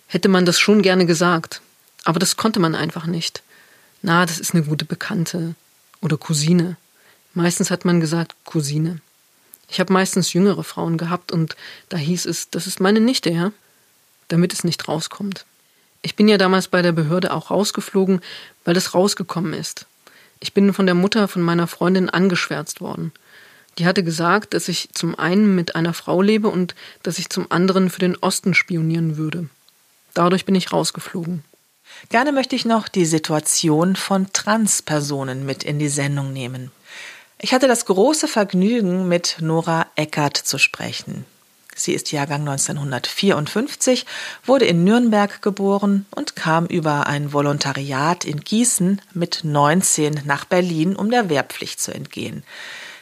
hätte 0.08 0.28
man 0.28 0.46
das 0.46 0.60
schon 0.60 0.82
gerne 0.82 1.06
gesagt. 1.06 1.62
Aber 2.04 2.20
das 2.20 2.36
konnte 2.36 2.60
man 2.60 2.76
einfach 2.76 3.06
nicht. 3.06 3.42
Na, 4.02 4.26
das 4.26 4.40
ist 4.40 4.54
eine 4.54 4.64
gute 4.64 4.84
Bekannte 4.84 5.56
oder 6.02 6.18
Cousine. 6.18 6.76
Meistens 7.34 7.72
hat 7.72 7.86
man 7.86 8.02
gesagt 8.02 8.36
Cousine. 8.44 9.00
Ich 9.70 9.80
habe 9.80 9.94
meistens 9.94 10.34
jüngere 10.34 10.66
Frauen 10.66 10.98
gehabt 10.98 11.32
und 11.32 11.56
da 11.88 11.96
hieß 11.96 12.26
es, 12.26 12.50
das 12.50 12.68
ist 12.68 12.82
meine 12.82 13.00
Nichte, 13.00 13.30
ja? 13.30 13.54
Damit 14.28 14.52
es 14.52 14.66
nicht 14.66 14.90
rauskommt. 14.90 15.46
Ich 16.02 16.18
bin 16.18 16.28
ja 16.28 16.38
damals 16.38 16.68
bei 16.68 16.82
der 16.82 16.92
Behörde 16.92 17.34
auch 17.34 17.52
rausgeflogen, 17.52 18.20
weil 18.66 18.76
es 18.76 18.94
rausgekommen 18.94 19.54
ist. 19.54 19.86
Ich 20.42 20.54
bin 20.54 20.74
von 20.74 20.88
der 20.88 20.96
Mutter 20.96 21.30
von 21.30 21.42
meiner 21.42 21.68
Freundin 21.68 22.10
angeschwärzt 22.10 22.82
worden. 22.82 23.14
Die 23.80 23.86
hatte 23.86 24.04
gesagt, 24.04 24.54
dass 24.54 24.68
ich 24.68 24.90
zum 24.94 25.18
einen 25.18 25.56
mit 25.56 25.76
einer 25.76 25.94
Frau 25.94 26.22
lebe 26.22 26.50
und 26.50 26.76
dass 27.02 27.18
ich 27.18 27.30
zum 27.30 27.50
anderen 27.50 27.90
für 27.90 28.02
den 28.02 28.18
Osten 28.18 28.54
spionieren 28.54 29.16
würde. 29.16 29.48
Dadurch 30.14 30.46
bin 30.46 30.54
ich 30.54 30.74
rausgeflogen. 30.74 31.46
Gerne 32.10 32.34
möchte 32.34 32.58
ich 32.58 32.66
noch 32.66 32.90
die 32.90 33.06
Situation 33.06 33.96
von 33.96 34.32
Transpersonen 34.34 35.46
mit 35.46 35.64
in 35.64 35.80
die 35.80 35.88
Sendung 35.88 36.34
nehmen. 36.34 36.72
Ich 37.40 37.54
hatte 37.54 37.70
das 37.70 37.86
große 37.86 38.28
Vergnügen, 38.28 39.08
mit 39.08 39.38
Nora 39.40 39.88
Eckert 39.96 40.36
zu 40.36 40.58
sprechen. 40.58 41.26
Sie 41.74 41.94
ist 41.94 42.12
Jahrgang 42.12 42.42
1954, 42.42 44.06
wurde 44.46 44.66
in 44.66 44.84
Nürnberg 44.84 45.42
geboren 45.42 46.06
und 46.12 46.36
kam 46.36 46.66
über 46.66 47.08
ein 47.08 47.32
Volontariat 47.32 48.26
in 48.26 48.42
Gießen 48.42 49.02
mit 49.14 49.42
19 49.44 50.24
nach 50.26 50.44
Berlin, 50.44 50.98
um 50.98 51.10
der 51.10 51.30
Wehrpflicht 51.30 51.80
zu 51.80 51.94
entgehen. 51.94 52.44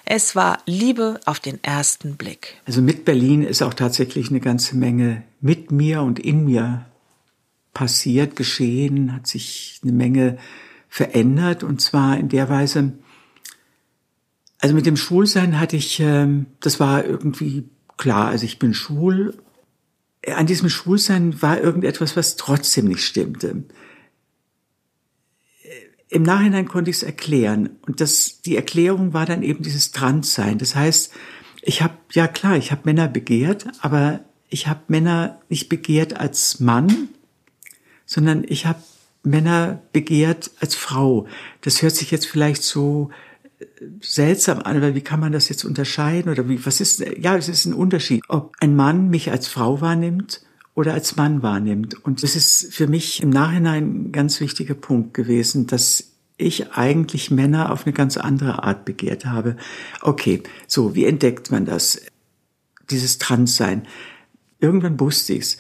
Es 0.10 0.38
war 0.38 0.60
Liebe 0.66 1.20
auf 1.26 1.42
den 1.42 1.62
ersten 1.66 2.16
Blick. 2.16 2.62
Also 2.66 2.82
mit 2.82 3.04
Berlin 3.04 3.44
ist 3.44 3.62
auch 3.62 3.74
tatsächlich 3.74 4.30
eine 4.30 4.40
ganze 4.40 4.78
Menge 4.78 5.24
mit 5.42 5.70
mir 5.70 6.02
und 6.02 6.18
in 6.18 6.46
mir 6.46 6.86
passiert, 7.74 8.38
geschehen, 8.38 9.14
hat 9.14 9.28
sich 9.28 9.82
eine 9.84 9.92
Menge 9.92 10.38
verändert 10.88 11.62
und 11.62 11.82
zwar 11.82 12.18
in 12.18 12.30
der 12.30 12.48
Weise, 12.48 12.94
also 14.60 14.74
mit 14.74 14.86
dem 14.86 14.96
Schwulsein 14.96 15.60
hatte 15.60 15.76
ich, 15.76 16.00
ähm, 16.00 16.46
das 16.62 16.80
war 16.80 17.04
irgendwie 17.04 17.68
klar, 17.98 18.30
also 18.30 18.46
ich 18.46 18.60
bin 18.60 18.74
schwul. 18.74 19.38
An 20.26 20.48
diesem 20.48 20.70
Schwulsein 20.70 21.42
war 21.42 21.60
irgendetwas, 21.60 22.16
was 22.16 22.38
trotzdem 22.38 22.86
nicht 22.86 23.04
stimmte. 23.04 23.66
Im 26.10 26.24
Nachhinein 26.24 26.68
konnte 26.68 26.90
ich 26.90 26.98
es 26.98 27.04
erklären 27.04 27.70
und 27.86 28.00
das, 28.00 28.42
die 28.42 28.56
Erklärung 28.56 29.14
war 29.14 29.26
dann 29.26 29.44
eben 29.44 29.64
dieses 29.64 29.92
Transsein. 29.92 30.58
Das 30.58 30.76
heißt, 30.76 31.12
ich 31.62 31.82
habe, 31.82 31.96
ja 32.12 32.28
klar, 32.28 32.56
ich 32.56 32.72
habe 32.72 32.82
Männer 32.86 33.08
begehrt, 33.08 33.68
aber 33.82 34.22
ich 34.50 34.68
habe 34.68 34.82
Männer 34.88 35.42
nicht 35.50 35.68
begehrt 35.68 36.18
als 36.18 36.62
Mann, 36.62 37.10
sondern 38.06 38.46
ich 38.48 38.66
habe 38.66 38.82
Männer 39.24 39.82
begehrt 39.92 40.52
als 40.62 40.76
Frau. 40.76 41.28
Das 41.62 41.82
hört 41.82 41.96
sich 41.96 42.12
jetzt 42.12 42.28
vielleicht 42.28 42.64
so 42.64 43.10
seltsam 44.02 44.60
an, 44.60 44.82
weil 44.82 44.96
wie 44.96 45.02
kann 45.02 45.20
man 45.20 45.32
das 45.32 45.50
jetzt 45.50 45.66
unterscheiden 45.66 46.32
oder 46.32 46.48
wie, 46.48 46.66
was 46.66 46.80
ist, 46.80 47.04
ja, 47.20 47.36
es 47.36 47.50
ist 47.50 47.66
ein 47.66 47.74
Unterschied, 47.74 48.24
ob 48.30 48.56
ein 48.60 48.76
Mann 48.76 49.10
mich 49.10 49.32
als 49.32 49.48
Frau 49.48 49.82
wahrnimmt 49.82 50.42
oder 50.78 50.94
als 50.94 51.16
Mann 51.16 51.42
wahrnimmt. 51.42 52.06
Und 52.06 52.22
das 52.22 52.36
ist 52.36 52.72
für 52.72 52.86
mich 52.86 53.24
im 53.24 53.32
Nachhinein 53.32 53.84
ein 53.84 54.12
ganz 54.12 54.40
wichtiger 54.40 54.76
Punkt 54.76 55.16
gewesen, 55.16 55.66
dass 55.66 56.12
ich 56.38 56.72
eigentlich 56.74 57.32
Männer 57.32 57.72
auf 57.72 57.88
eine 57.88 57.94
ganz 57.94 58.16
andere 58.16 58.62
Art 58.62 58.86
begehrt 58.86 59.26
habe. 59.26 59.58
Okay, 60.02 60.44
so, 60.68 60.94
wie 60.94 61.06
entdeckt 61.06 61.50
man 61.50 61.66
das? 61.66 62.00
Dieses 62.92 63.18
Transsein. 63.18 63.88
Irgendwann 64.60 65.00
wusste 65.00 65.34
ich's 65.34 65.58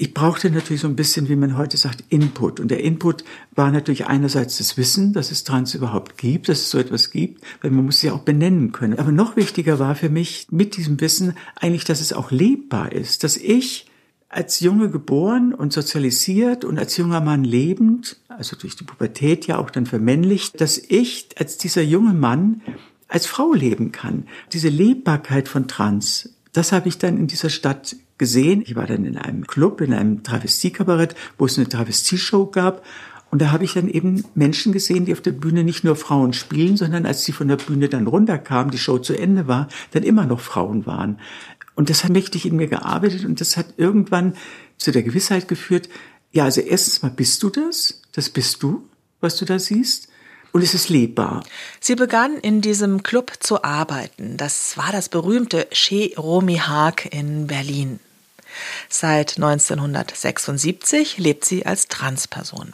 ich 0.00 0.14
brauchte 0.14 0.48
natürlich 0.48 0.82
so 0.82 0.86
ein 0.86 0.94
bisschen, 0.94 1.28
wie 1.28 1.34
man 1.34 1.58
heute 1.58 1.76
sagt, 1.76 2.04
Input. 2.08 2.60
Und 2.60 2.70
der 2.70 2.84
Input 2.84 3.24
war 3.56 3.72
natürlich 3.72 4.06
einerseits 4.06 4.58
das 4.58 4.76
Wissen, 4.76 5.12
dass 5.12 5.32
es 5.32 5.42
Trans 5.42 5.74
überhaupt 5.74 6.16
gibt, 6.16 6.48
dass 6.48 6.60
es 6.60 6.70
so 6.70 6.78
etwas 6.78 7.10
gibt, 7.10 7.42
weil 7.62 7.72
man 7.72 7.84
muss 7.84 8.00
ja 8.02 8.12
auch 8.12 8.20
benennen 8.20 8.70
können. 8.70 8.96
Aber 9.00 9.10
noch 9.10 9.34
wichtiger 9.34 9.80
war 9.80 9.96
für 9.96 10.08
mich 10.08 10.46
mit 10.52 10.76
diesem 10.76 11.00
Wissen 11.00 11.36
eigentlich, 11.56 11.84
dass 11.84 12.00
es 12.00 12.12
auch 12.12 12.30
lebbar 12.30 12.92
ist, 12.92 13.24
dass 13.24 13.36
ich 13.36 13.87
als 14.28 14.60
Junge 14.60 14.90
geboren 14.90 15.54
und 15.54 15.72
sozialisiert 15.72 16.64
und 16.64 16.78
als 16.78 16.96
junger 16.96 17.20
Mann 17.20 17.44
lebend, 17.44 18.18
also 18.28 18.56
durch 18.56 18.76
die 18.76 18.84
Pubertät 18.84 19.46
ja 19.46 19.58
auch 19.58 19.70
dann 19.70 19.86
vermännlicht, 19.86 20.60
dass 20.60 20.78
ich 20.78 21.28
als 21.38 21.56
dieser 21.56 21.82
junge 21.82 22.12
Mann 22.12 22.60
als 23.08 23.26
Frau 23.26 23.54
leben 23.54 23.90
kann. 23.90 24.24
Diese 24.52 24.68
Lebbarkeit 24.68 25.48
von 25.48 25.66
Trans, 25.66 26.34
das 26.52 26.72
habe 26.72 26.88
ich 26.88 26.98
dann 26.98 27.16
in 27.16 27.26
dieser 27.26 27.48
Stadt 27.48 27.96
gesehen. 28.18 28.62
Ich 28.66 28.76
war 28.76 28.86
dann 28.86 29.04
in 29.04 29.16
einem 29.16 29.46
Club, 29.46 29.80
in 29.80 29.94
einem 29.94 30.22
Travestiekabarett, 30.22 31.14
wo 31.38 31.46
es 31.46 31.56
eine 31.56 31.68
Travestieshow 31.68 32.46
gab. 32.46 32.84
Und 33.30 33.42
da 33.42 33.50
habe 33.52 33.64
ich 33.64 33.74
dann 33.74 33.88
eben 33.88 34.24
Menschen 34.34 34.72
gesehen, 34.72 35.04
die 35.04 35.12
auf 35.12 35.20
der 35.20 35.32
Bühne 35.32 35.62
nicht 35.62 35.84
nur 35.84 35.96
Frauen 35.96 36.32
spielen, 36.32 36.76
sondern 36.76 37.04
als 37.04 37.24
sie 37.24 37.32
von 37.32 37.48
der 37.48 37.56
Bühne 37.56 37.88
dann 37.88 38.06
runterkamen, 38.06 38.70
die 38.70 38.78
Show 38.78 38.98
zu 38.98 39.14
Ende 39.14 39.46
war, 39.46 39.68
dann 39.90 40.02
immer 40.02 40.24
noch 40.24 40.40
Frauen 40.40 40.86
waren. 40.86 41.18
Und 41.78 41.90
das 41.90 42.02
hat 42.02 42.10
mächtig 42.10 42.44
in 42.44 42.56
mir 42.56 42.66
gearbeitet 42.66 43.24
und 43.24 43.40
das 43.40 43.56
hat 43.56 43.74
irgendwann 43.76 44.34
zu 44.78 44.90
der 44.90 45.04
Gewissheit 45.04 45.46
geführt, 45.46 45.88
ja, 46.32 46.42
also 46.42 46.60
erstens 46.60 47.02
mal 47.02 47.12
bist 47.12 47.40
du 47.44 47.50
das, 47.50 48.02
das 48.10 48.30
bist 48.30 48.64
du, 48.64 48.88
was 49.20 49.36
du 49.36 49.44
da 49.44 49.60
siehst. 49.60 50.08
Und 50.50 50.62
es 50.62 50.74
ist 50.74 50.88
lebbar. 50.88 51.44
Sie 51.78 51.94
begann 51.94 52.36
in 52.36 52.62
diesem 52.62 53.04
Club 53.04 53.34
zu 53.38 53.62
arbeiten. 53.62 54.36
Das 54.36 54.76
war 54.76 54.90
das 54.90 55.08
berühmte 55.08 55.68
Chez 55.70 56.18
Romy 56.18 56.56
Haag 56.56 57.14
in 57.14 57.46
Berlin. 57.46 58.00
Seit 58.88 59.36
1976 59.36 61.18
lebt 61.18 61.44
sie 61.44 61.64
als 61.64 61.86
Transperson. 61.86 62.72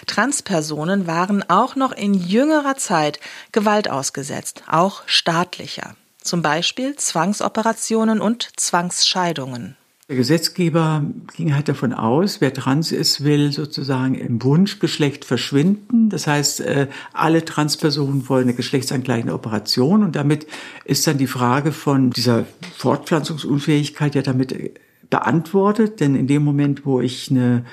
Transpersonen 0.06 1.06
waren 1.06 1.48
auch 1.48 1.76
noch 1.76 1.92
in 1.92 2.14
jüngerer 2.14 2.76
Zeit 2.76 3.20
Gewalt 3.52 3.90
ausgesetzt, 3.90 4.64
auch 4.66 5.02
staatlicher. 5.06 5.96
Zum 6.20 6.42
Beispiel 6.42 6.96
Zwangsoperationen 6.96 8.20
und 8.20 8.48
Zwangsscheidungen. 8.56 9.76
Der 10.08 10.16
Gesetzgeber 10.16 11.04
ging 11.36 11.54
halt 11.54 11.68
davon 11.68 11.94
aus, 11.94 12.40
wer 12.40 12.52
trans 12.52 12.92
ist, 12.92 13.24
will 13.24 13.50
sozusagen 13.50 14.14
im 14.14 14.42
Wunschgeschlecht 14.42 15.24
verschwinden. 15.24 16.10
Das 16.10 16.26
heißt, 16.26 16.60
äh, 16.60 16.88
alle 17.12 17.44
Transpersonen 17.44 18.28
wollen 18.28 18.42
eine 18.42 18.54
geschlechtsangleichende 18.54 19.32
Operation 19.32 20.02
und 20.02 20.14
damit 20.14 20.46
ist 20.84 21.06
dann 21.06 21.18
die 21.18 21.26
Frage 21.26 21.72
von 21.72 22.10
dieser 22.10 22.44
Fortpflanzungsunfähigkeit 22.76 24.14
ja 24.14 24.22
damit 24.22 24.52
äh, 24.52 24.74
beantwortet, 25.08 26.00
denn 26.00 26.14
in 26.14 26.26
dem 26.26 26.44
Moment, 26.44 26.84
wo 26.84 27.00
ich 27.00 27.30
eine 27.30 27.64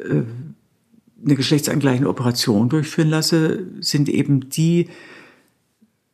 äh, 0.00 0.22
eine 1.24 1.34
geschlechtsangleichende 1.34 2.08
Operation 2.08 2.68
durchführen 2.68 3.10
lasse, 3.10 3.66
sind 3.80 4.08
eben 4.08 4.48
die 4.50 4.88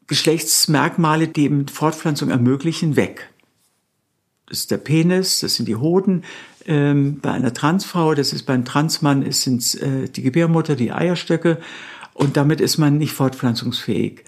Geschlechtsmerkmale, 0.07 1.29
die 1.29 1.45
eben 1.45 1.69
Fortpflanzung 1.69 2.31
ermöglichen, 2.31 2.97
weg. 2.97 3.31
Das 4.47 4.61
ist 4.61 4.71
der 4.71 4.79
Penis, 4.79 5.41
das 5.41 5.55
sind 5.55 5.67
die 5.67 5.77
Hoden. 5.77 6.25
Ähm, 6.67 7.21
bei 7.21 7.33
einer 7.33 7.53
Transfrau, 7.55 8.15
das 8.15 8.33
ist 8.33 8.45
beim 8.45 8.65
Transmann, 8.65 9.31
sind 9.33 9.63
es 9.63 9.75
äh, 9.75 10.09
die 10.09 10.23
Gebärmutter, 10.23 10.77
die 10.77 10.93
Eierstöcke. 10.93 11.59
Und 12.13 12.37
damit 12.37 12.61
ist 12.61 12.79
man 12.79 12.99
nicht 12.99 13.13
fortpflanzungsfähig. 13.13 14.25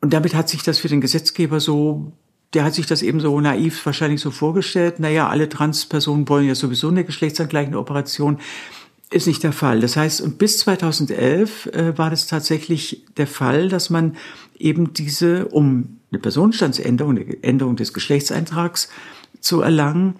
Und 0.00 0.12
damit 0.12 0.34
hat 0.34 0.48
sich 0.48 0.62
das 0.62 0.78
für 0.78 0.88
den 0.88 1.00
Gesetzgeber 1.00 1.60
so, 1.60 2.12
der 2.54 2.64
hat 2.64 2.74
sich 2.74 2.86
das 2.86 3.02
eben 3.02 3.20
so 3.20 3.38
naiv 3.40 3.84
wahrscheinlich 3.84 4.20
so 4.20 4.30
vorgestellt. 4.30 5.00
Naja, 5.00 5.28
alle 5.28 5.48
Transpersonen 5.48 6.28
wollen 6.28 6.46
ja 6.46 6.54
sowieso 6.54 6.88
eine 6.88 7.04
geschlechtsangleichende 7.04 7.78
Operation 7.78 8.38
ist 9.12 9.26
nicht 9.26 9.42
der 9.42 9.52
Fall. 9.52 9.80
Das 9.80 9.96
heißt, 9.96 10.20
und 10.20 10.38
bis 10.38 10.58
2011 10.58 11.66
äh, 11.66 11.98
war 11.98 12.10
das 12.10 12.26
tatsächlich 12.26 13.04
der 13.16 13.26
Fall, 13.26 13.68
dass 13.68 13.90
man 13.90 14.16
eben 14.58 14.92
diese, 14.94 15.48
um 15.48 15.98
eine 16.10 16.20
Personenstandsänderung, 16.20 17.18
eine 17.18 17.42
Änderung 17.42 17.76
des 17.76 17.92
Geschlechtseintrags 17.92 18.88
zu 19.40 19.60
erlangen, 19.60 20.14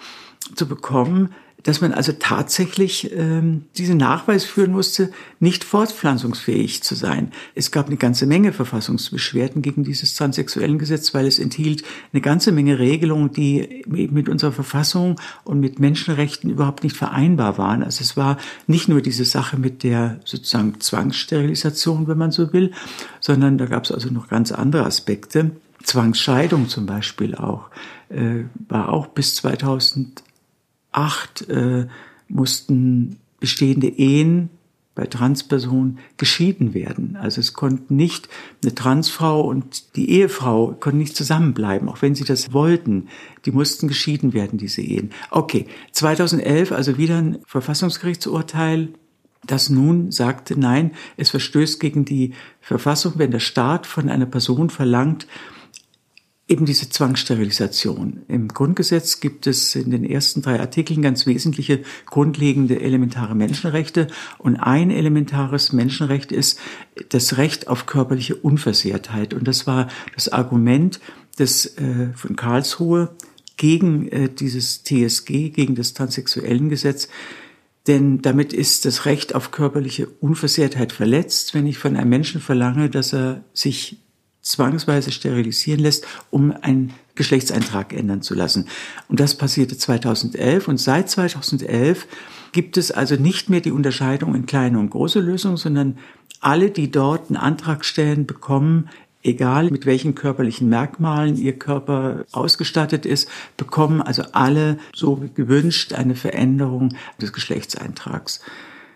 zu 0.55 0.67
bekommen, 0.67 1.31
dass 1.63 1.81
man 1.81 1.93
also 1.93 2.13
tatsächlich 2.13 3.13
ähm, 3.13 3.65
diesen 3.77 3.97
Nachweis 3.97 4.45
führen 4.45 4.73
musste, 4.73 5.13
nicht 5.41 5.65
fortpflanzungsfähig 5.65 6.83
zu 6.83 6.95
sein. 6.95 7.33
Es 7.55 7.71
gab 7.71 7.87
eine 7.87 7.97
ganze 7.97 8.27
Menge 8.27 8.53
Verfassungsbeschwerden 8.53 9.63
gegen 9.63 9.85
dieses 9.85 10.15
transsexuellen 10.15 10.79
Gesetz, 10.79 11.15
weil 11.15 11.27
es 11.27 11.39
enthielt 11.39 11.85
eine 12.13 12.21
ganze 12.21 12.53
Menge 12.53 12.79
Regelungen, 12.79 13.33
die 13.33 13.85
mit 13.87 14.29
unserer 14.29 14.53
Verfassung 14.53 15.21
und 15.45 15.61
mit 15.61 15.79
Menschenrechten 15.79 16.51
überhaupt 16.51 16.83
nicht 16.85 16.97
vereinbar 16.97 17.59
waren. 17.59 17.83
Also 17.83 18.03
es 18.03 18.17
war 18.17 18.39
nicht 18.67 18.89
nur 18.89 19.01
diese 19.01 19.25
Sache 19.25 19.59
mit 19.59 19.83
der 19.83 20.21
sozusagen 20.25 20.81
Zwangssterilisation, 20.81 22.09
wenn 22.09 22.19
man 22.19 22.33
so 22.33 22.53
will, 22.53 22.73
sondern 23.21 23.59
da 23.59 23.67
gab 23.67 23.85
es 23.85 23.93
also 23.93 24.11
noch 24.11 24.29
ganz 24.29 24.53
andere 24.53 24.85
Aspekte. 24.85 25.53
Zwangsscheidung 25.83 26.69
zum 26.69 26.87
Beispiel 26.87 27.35
auch, 27.35 27.69
äh, 28.09 28.45
war 28.69 28.89
auch 28.89 29.09
bis 29.09 29.35
2000 29.37 30.23
acht 30.93 31.49
äh, 31.49 31.87
mussten 32.29 33.17
bestehende 33.41 33.89
Ehen 33.89 34.51
bei 34.95 35.07
Transpersonen 35.07 35.99
geschieden 36.19 36.75
werden. 36.75 37.17
Also 37.17 37.41
es 37.41 37.55
konnten 37.55 37.97
nicht 37.97 38.29
eine 38.63 38.75
Transfrau 38.75 39.41
und 39.41 39.97
die 39.97 40.11
Ehefrau 40.11 40.77
konnten 40.79 40.99
nicht 40.99 41.17
zusammenbleiben, 41.17 41.89
auch 41.89 42.03
wenn 42.03 42.15
sie 42.15 42.25
das 42.25 42.53
wollten. 42.53 43.09
Die 43.47 43.53
mussten 43.53 43.89
geschieden 43.89 44.35
werden, 44.35 44.59
diese 44.59 44.83
Ehen. 44.83 45.11
Okay, 45.31 45.67
2011 45.93 46.73
also 46.73 46.99
wieder 46.99 47.17
ein 47.17 47.39
Verfassungsgerichtsurteil, 47.47 48.91
das 49.47 49.71
nun 49.71 50.13
sagte, 50.13 50.61
nein, 50.61 50.93
es 51.17 51.31
verstößt 51.31 51.81
gegen 51.81 52.05
die 52.05 52.35
Verfassung, 52.61 53.15
wenn 53.17 53.31
der 53.31 53.41
Staat 53.41 53.87
von 53.87 54.09
einer 54.09 54.27
Person 54.27 54.71
verlangt, 54.71 55.27
eben 56.49 56.67
diese 56.67 56.91
Zwangssterilisation. 56.91 58.23
Im 58.29 58.49
Grundgesetz 58.49 59.21
gibt 59.21 59.47
es 59.47 59.75
in 59.75 59.91
den 59.91 60.05
ersten 60.05 60.43
drei 60.43 60.61
Artikeln 60.61 61.01
ganz 61.01 61.27
wesentliche 61.27 61.83
grundlegende 62.07 62.81
elementare 62.81 63.35
Menschenrechte. 63.35 64.09
Und 64.39 64.57
ein 64.57 64.91
elementares 64.91 65.73
Menschenrecht 65.73 66.33
ist 66.33 66.59
das 67.11 67.37
Recht 67.39 67.69
auf 67.69 67.87
körperliche 67.87 68.37
Unversehrtheit. 68.37 69.35
Und 69.35 69.47
das 69.47 69.67
war 69.67 69.89
das 70.15 70.29
Argument 70.31 71.01
des, 71.39 71.79
äh, 71.79 72.13
von 72.15 72.37
Karlsruhe 72.37 73.15
gegen 73.57 74.09
äh, 74.09 74.29
dieses 74.29 74.83
TSG, 74.83 75.51
gegen 75.51 75.75
das 75.75 75.95
transsexuellen 75.95 76.69
Gesetz. 76.69 77.09
Denn 77.87 78.21
damit 78.23 78.53
ist 78.53 78.85
das 78.85 79.07
Recht 79.07 79.35
auf 79.35 79.51
körperliche 79.51 80.09
Unversehrtheit 80.21 80.93
verletzt, 80.93 81.55
wenn 81.55 81.67
ich 81.67 81.79
von 81.79 81.97
einem 81.97 82.11
Menschen 82.11 82.41
verlange, 82.41 82.91
dass 82.91 83.13
er 83.13 83.45
sich 83.53 83.99
zwangsweise 84.43 85.13
sterilisieren 85.13 85.81
lässt, 85.81 86.07
um 86.31 86.53
einen 86.53 86.93
Geschlechtseintrag 87.15 87.93
ändern 87.93 88.23
zu 88.23 88.35
lassen. 88.35 88.67
Und 89.09 89.21
das 89.21 89.37
passierte 89.37 89.77
2011 89.77 90.69
und 90.69 90.79
seit 90.79 91.09
2011 91.09 92.07
gibt 92.53 92.77
es 92.77 92.91
also 92.91 93.17
nicht 93.17 93.49
mehr 93.49 93.61
die 93.61 93.71
Unterscheidung 93.71 94.35
in 94.35 94.47
kleine 94.47 94.79
und 94.79 94.91
große 94.91 95.21
Lösungen, 95.21 95.57
sondern 95.57 95.99
alle, 96.41 96.71
die 96.71 96.91
dort 96.91 97.29
einen 97.29 97.37
Antrag 97.37 97.85
stellen, 97.85 98.27
bekommen, 98.27 98.89
egal 99.23 99.71
mit 99.71 99.87
welchen 99.87 100.15
körperlichen 100.15 100.69
Merkmalen 100.69 101.37
ihr 101.37 101.59
Körper 101.59 102.25
ausgestattet 102.33 103.07
ist, 103.07 103.29
bekommen 103.57 104.03
also 104.03 104.25
alle 104.33 104.79
so 104.95 105.23
gewünscht 105.35 105.93
eine 105.93 106.17
Veränderung 106.17 106.97
des 107.21 107.33
Geschlechtseintrags. 107.33 108.41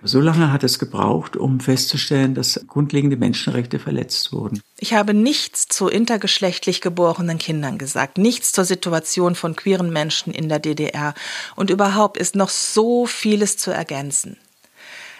So 0.06 0.20
lange 0.20 0.52
hat 0.52 0.62
es 0.62 0.78
gebraucht, 0.78 1.36
um 1.36 1.58
festzustellen, 1.58 2.34
dass 2.34 2.64
grundlegende 2.68 3.16
Menschenrechte 3.16 3.78
verletzt 3.78 4.32
wurden. 4.32 4.62
Ich 4.78 4.94
habe 4.94 5.14
nichts 5.14 5.66
zu 5.66 5.88
intergeschlechtlich 5.88 6.80
geborenen 6.80 7.38
Kindern 7.38 7.76
gesagt, 7.76 8.16
nichts 8.16 8.52
zur 8.52 8.64
Situation 8.64 9.34
von 9.34 9.56
queeren 9.56 9.92
Menschen 9.92 10.32
in 10.32 10.48
der 10.48 10.60
DDR 10.60 11.14
und 11.56 11.70
überhaupt 11.70 12.18
ist 12.18 12.36
noch 12.36 12.50
so 12.50 13.06
vieles 13.06 13.56
zu 13.56 13.72
ergänzen. 13.72 14.36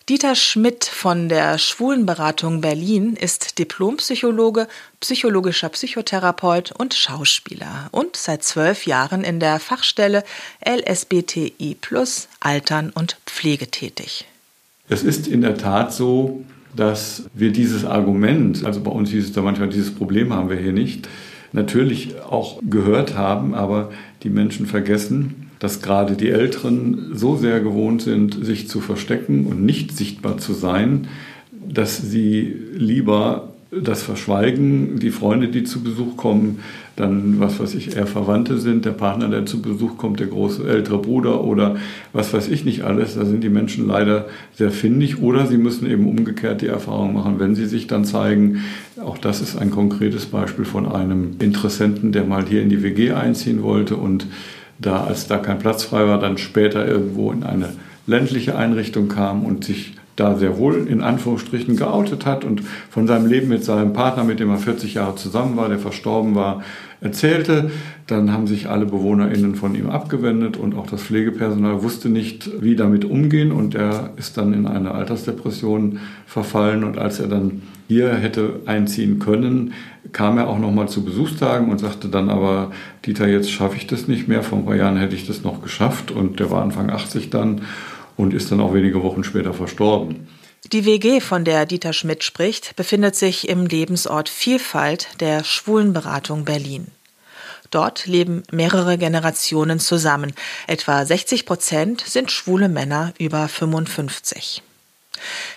Dieter 0.09 0.33
Schmidt 0.33 0.85
von 0.85 1.29
der 1.29 1.59
Schwulenberatung 1.59 2.61
Berlin 2.61 3.13
ist 3.15 3.59
Diplompsychologe, 3.59 4.67
psychologischer 5.01 5.69
Psychotherapeut 5.69 6.71
und 6.71 6.95
Schauspieler 6.95 7.89
und 7.91 8.15
seit 8.15 8.41
zwölf 8.43 8.87
Jahren 8.87 9.23
in 9.23 9.39
der 9.39 9.59
Fachstelle 9.59 10.23
LSBTI 10.67 11.77
Plus 11.79 12.27
Altern 12.39 12.89
und 12.89 13.17
Pflege 13.27 13.67
tätig. 13.67 14.25
Es 14.87 15.03
ist 15.03 15.27
in 15.27 15.41
der 15.41 15.59
Tat 15.59 15.93
so, 15.93 16.43
dass 16.75 17.25
wir 17.35 17.51
dieses 17.51 17.85
Argument, 17.85 18.65
also 18.65 18.81
bei 18.81 18.89
uns 18.89 19.11
hieß 19.11 19.25
es 19.25 19.33
da 19.33 19.43
manchmal, 19.43 19.69
dieses 19.69 19.93
Problem 19.93 20.33
haben 20.33 20.49
wir 20.49 20.57
hier 20.57 20.73
nicht, 20.73 21.07
natürlich 21.51 22.19
auch 22.19 22.59
gehört 22.67 23.13
haben, 23.13 23.53
aber 23.53 23.91
die 24.23 24.31
Menschen 24.31 24.65
vergessen, 24.65 25.48
dass 25.59 25.81
gerade 25.81 26.15
die 26.15 26.29
Älteren 26.29 27.11
so 27.13 27.35
sehr 27.35 27.59
gewohnt 27.59 28.01
sind, 28.01 28.45
sich 28.45 28.67
zu 28.67 28.79
verstecken 28.79 29.45
und 29.45 29.65
nicht 29.65 29.95
sichtbar 29.95 30.37
zu 30.37 30.53
sein, 30.53 31.07
dass 31.51 31.97
sie 31.97 32.55
lieber 32.73 33.49
das 33.71 34.01
verschweigen, 34.01 34.97
die 34.97 35.11
Freunde, 35.11 35.49
die 35.49 35.63
zu 35.63 35.83
Besuch 35.83 36.17
kommen, 36.17 36.59
dann, 36.95 37.39
was 37.39 37.59
weiß 37.59 37.75
ich, 37.75 37.95
eher 37.95 38.07
Verwandte 38.07 38.57
sind, 38.57 38.83
der 38.83 38.91
Partner, 38.91 39.29
der 39.29 39.45
zu 39.45 39.61
Besuch 39.61 39.95
kommt, 39.97 40.19
der 40.19 40.27
große 40.27 40.67
ältere 40.67 40.97
Bruder 40.97 41.43
oder 41.43 41.77
was 42.11 42.33
weiß 42.33 42.47
ich 42.49 42.65
nicht 42.65 42.81
alles. 42.81 43.15
Da 43.15 43.25
sind 43.25 43.43
die 43.43 43.49
Menschen 43.49 43.87
leider 43.87 44.25
sehr 44.55 44.71
findig 44.71 45.21
oder 45.21 45.45
sie 45.45 45.57
müssen 45.57 45.89
eben 45.89 46.07
umgekehrt 46.07 46.61
die 46.61 46.67
Erfahrung 46.67 47.13
machen, 47.13 47.39
wenn 47.39 47.53
sie 47.53 47.67
sich 47.67 47.85
dann 47.85 48.05
zeigen. 48.05 48.63
Auch 49.01 49.19
das 49.19 49.39
ist 49.39 49.55
ein 49.55 49.69
konkretes 49.69 50.25
Beispiel 50.25 50.65
von 50.65 50.87
einem 50.87 51.35
Interessenten, 51.39 52.11
der 52.11 52.25
mal 52.25 52.45
hier 52.45 52.63
in 52.63 52.69
die 52.69 52.81
WG 52.81 53.11
einziehen 53.11 53.61
wollte 53.61 53.95
und 53.97 54.25
da, 54.79 55.03
als 55.03 55.27
da 55.27 55.37
kein 55.37 55.59
Platz 55.59 55.83
frei 55.83 56.07
war, 56.07 56.19
dann 56.19 56.37
später 56.37 56.87
irgendwo 56.87 57.31
in 57.31 57.43
eine 57.43 57.69
ländliche 58.07 58.57
Einrichtung 58.57 59.07
kam 59.07 59.45
und 59.45 59.65
sich 59.65 59.93
da 60.15 60.35
sehr 60.35 60.57
wohl 60.57 60.87
in 60.87 61.01
Anführungsstrichen 61.01 61.77
geoutet 61.77 62.25
hat 62.25 62.43
und 62.43 62.61
von 62.89 63.07
seinem 63.07 63.27
Leben 63.27 63.47
mit 63.47 63.63
seinem 63.63 63.93
Partner, 63.93 64.23
mit 64.23 64.39
dem 64.39 64.49
er 64.49 64.57
40 64.57 64.95
Jahre 64.95 65.15
zusammen 65.15 65.55
war, 65.55 65.69
der 65.69 65.79
verstorben 65.79 66.35
war, 66.35 66.61
erzählte. 66.99 67.71
Dann 68.07 68.33
haben 68.33 68.45
sich 68.45 68.67
alle 68.67 68.85
BewohnerInnen 68.85 69.55
von 69.55 69.75
ihm 69.75 69.89
abgewendet 69.89 70.57
und 70.57 70.75
auch 70.75 70.87
das 70.87 71.03
Pflegepersonal 71.03 71.83
wusste 71.83 72.09
nicht, 72.09 72.49
wie 72.61 72.75
damit 72.75 73.05
umgehen 73.05 73.51
und 73.51 73.75
er 73.75 74.11
ist 74.17 74.37
dann 74.37 74.53
in 74.53 74.65
eine 74.65 74.91
Altersdepression 74.91 75.99
verfallen 76.25 76.83
und 76.83 76.97
als 76.97 77.19
er 77.19 77.27
dann 77.27 77.61
hier 77.89 78.13
hätte 78.13 78.61
einziehen 78.67 79.17
können, 79.17 79.73
kam 80.11 80.37
er 80.37 80.47
auch 80.47 80.59
nochmal 80.59 80.87
zu 80.87 81.03
Besuchstagen 81.03 81.71
und 81.71 81.79
sagte 81.79 82.07
dann 82.07 82.29
aber, 82.29 82.71
Dieter, 83.03 83.27
jetzt 83.27 83.51
schaffe 83.51 83.77
ich 83.77 83.87
das 83.87 84.07
nicht 84.07 84.27
mehr, 84.27 84.43
vor 84.43 84.59
ein 84.59 84.65
paar 84.65 84.75
Jahren 84.75 84.95
hätte 84.95 85.15
ich 85.15 85.25
das 85.25 85.43
noch 85.43 85.63
geschafft 85.63 86.11
und 86.11 86.39
der 86.39 86.51
war 86.51 86.61
Anfang 86.61 86.91
80 86.91 87.31
dann 87.31 87.63
und 88.15 88.33
ist 88.35 88.51
dann 88.51 88.61
auch 88.61 88.75
wenige 88.75 89.01
Wochen 89.01 89.23
später 89.23 89.53
verstorben. 89.55 90.27
Die 90.71 90.85
WG, 90.85 91.19
von 91.19 91.45
der 91.45 91.65
Dieter 91.65 91.93
Schmidt 91.93 92.23
spricht, 92.23 92.75
befindet 92.75 93.15
sich 93.15 93.49
im 93.49 93.65
Lebensort 93.65 94.29
Vielfalt 94.29 95.07
der 95.19 95.43
Schwulenberatung 95.43 96.45
Berlin. 96.45 96.87
Dort 97.71 98.05
leben 98.05 98.43
mehrere 98.51 98.99
Generationen 98.99 99.79
zusammen. 99.79 100.33
Etwa 100.67 101.03
60 101.03 101.47
Prozent 101.47 102.01
sind 102.01 102.29
schwule 102.29 102.69
Männer 102.69 103.13
über 103.17 103.47
55. 103.47 104.61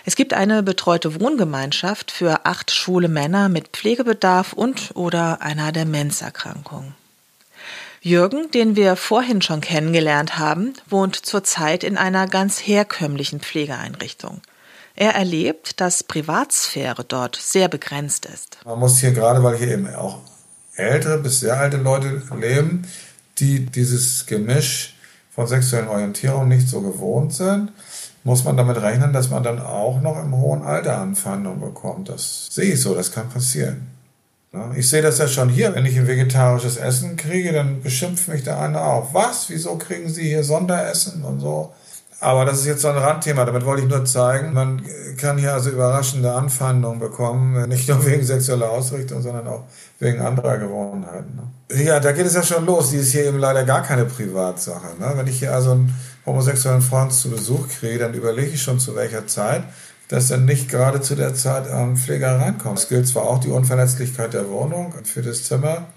Es 0.05 0.15
gibt 0.15 0.33
eine 0.33 0.63
betreute 0.63 1.19
Wohngemeinschaft 1.19 2.11
für 2.11 2.45
acht 2.45 2.71
schwule 2.71 3.07
Männer 3.07 3.49
mit 3.49 3.69
Pflegebedarf 3.69 4.53
und 4.53 4.91
oder 4.95 5.41
einer 5.41 5.71
Demenzerkrankung. 5.71 6.93
Jürgen, 8.01 8.51
den 8.51 8.75
wir 8.75 8.97
vorhin 8.97 9.41
schon 9.41 9.61
kennengelernt 9.61 10.37
haben, 10.37 10.73
wohnt 10.89 11.15
zurzeit 11.15 11.85
in 11.85 11.97
einer 11.97 12.27
ganz 12.27 12.59
herkömmlichen 12.59 13.39
Pflegeeinrichtung. 13.39 14.41
Er 14.95 15.15
erlebt, 15.15 15.79
dass 15.79 16.03
Privatsphäre 16.03 17.03
dort 17.03 17.37
sehr 17.37 17.69
begrenzt 17.69 18.25
ist. 18.25 18.57
Man 18.65 18.77
muss 18.79 18.99
hier 18.99 19.11
gerade, 19.11 19.41
weil 19.41 19.57
hier 19.57 19.69
eben 19.69 19.87
auch 19.95 20.19
ältere 20.75 21.17
bis 21.17 21.39
sehr 21.39 21.57
alte 21.57 21.77
Leute 21.77 22.21
leben, 22.39 22.87
die 23.39 23.65
dieses 23.65 24.25
Gemisch 24.25 24.95
von 25.33 25.47
sexuellen 25.47 25.87
Orientierung 25.87 26.47
nicht 26.47 26.67
so 26.67 26.81
gewohnt 26.81 27.33
sind, 27.33 27.71
muss 28.23 28.43
man 28.43 28.55
damit 28.55 28.81
rechnen, 28.81 29.13
dass 29.13 29.29
man 29.29 29.43
dann 29.43 29.59
auch 29.59 29.99
noch 29.99 30.17
im 30.21 30.35
hohen 30.35 30.63
Alter 30.63 30.99
Anfeindungen 30.99 31.59
bekommt. 31.59 32.09
Das 32.09 32.47
sehe 32.51 32.73
ich 32.73 32.81
so, 32.81 32.93
das 32.95 33.11
kann 33.11 33.29
passieren. 33.29 33.87
Ich 34.75 34.87
sehe 34.87 35.01
das 35.01 35.17
ja 35.17 35.27
schon 35.27 35.49
hier, 35.49 35.73
wenn 35.73 35.85
ich 35.85 35.97
ein 35.97 36.07
vegetarisches 36.07 36.77
Essen 36.77 37.17
kriege, 37.17 37.51
dann 37.51 37.81
beschimpft 37.81 38.27
mich 38.27 38.43
der 38.43 38.59
eine 38.59 38.81
auch. 38.81 39.11
Was? 39.13 39.49
Wieso 39.49 39.77
kriegen 39.77 40.09
Sie 40.09 40.27
hier 40.27 40.43
Sonderessen 40.43 41.23
und 41.23 41.39
so? 41.39 41.73
Aber 42.23 42.45
das 42.45 42.59
ist 42.59 42.65
jetzt 42.67 42.81
so 42.81 42.87
ein 42.87 42.97
Randthema. 42.97 43.43
Damit 43.43 43.65
wollte 43.65 43.83
ich 43.83 43.89
nur 43.89 44.05
zeigen, 44.05 44.53
man 44.53 44.81
kann 45.17 45.37
hier 45.37 45.53
also 45.53 45.69
überraschende 45.69 46.33
Anfeindungen 46.33 46.99
bekommen, 46.99 47.67
nicht 47.67 47.89
nur 47.89 48.05
wegen 48.05 48.23
sexueller 48.23 48.69
Ausrichtung, 48.69 49.21
sondern 49.21 49.45
auch 49.47 49.65
wegen 49.99 50.21
anderer 50.21 50.57
Gewohnheiten. 50.57 51.35
Ne? 51.35 51.83
Ja, 51.83 51.99
da 51.99 52.13
geht 52.13 52.25
es 52.25 52.33
ja 52.33 52.43
schon 52.43 52.65
los. 52.65 52.91
Die 52.91 52.97
ist 52.97 53.11
hier 53.11 53.25
eben 53.25 53.39
leider 53.39 53.65
gar 53.65 53.83
keine 53.83 54.05
Privatsache. 54.05 54.97
Ne? 54.99 55.11
Wenn 55.15 55.27
ich 55.27 55.39
hier 55.39 55.53
also 55.53 55.71
einen 55.71 55.93
homosexuellen 56.25 56.81
Freund 56.81 57.11
zu 57.11 57.29
Besuch 57.29 57.67
kriege, 57.67 57.99
dann 57.99 58.13
überlege 58.13 58.51
ich 58.51 58.61
schon 58.61 58.79
zu 58.79 58.95
welcher 58.95 59.27
Zeit 59.27 59.63
dass 60.09 60.27
dann 60.27 60.45
nicht 60.45 60.69
gerade 60.69 61.01
zu 61.01 61.15
der 61.15 61.33
Zeit 61.33 61.67
am 61.71 61.97
Pfleger 61.97 62.39
reinkommt. 62.39 62.77
Es 62.77 62.87
gilt 62.87 63.07
zwar 63.07 63.23
auch 63.23 63.39
die 63.39 63.49
Unverletzlichkeit 63.49 64.33
der 64.33 64.47
Wohnung 64.49 64.93
für 65.05 65.23
das 65.23 65.45
Zimmer, 65.45 65.87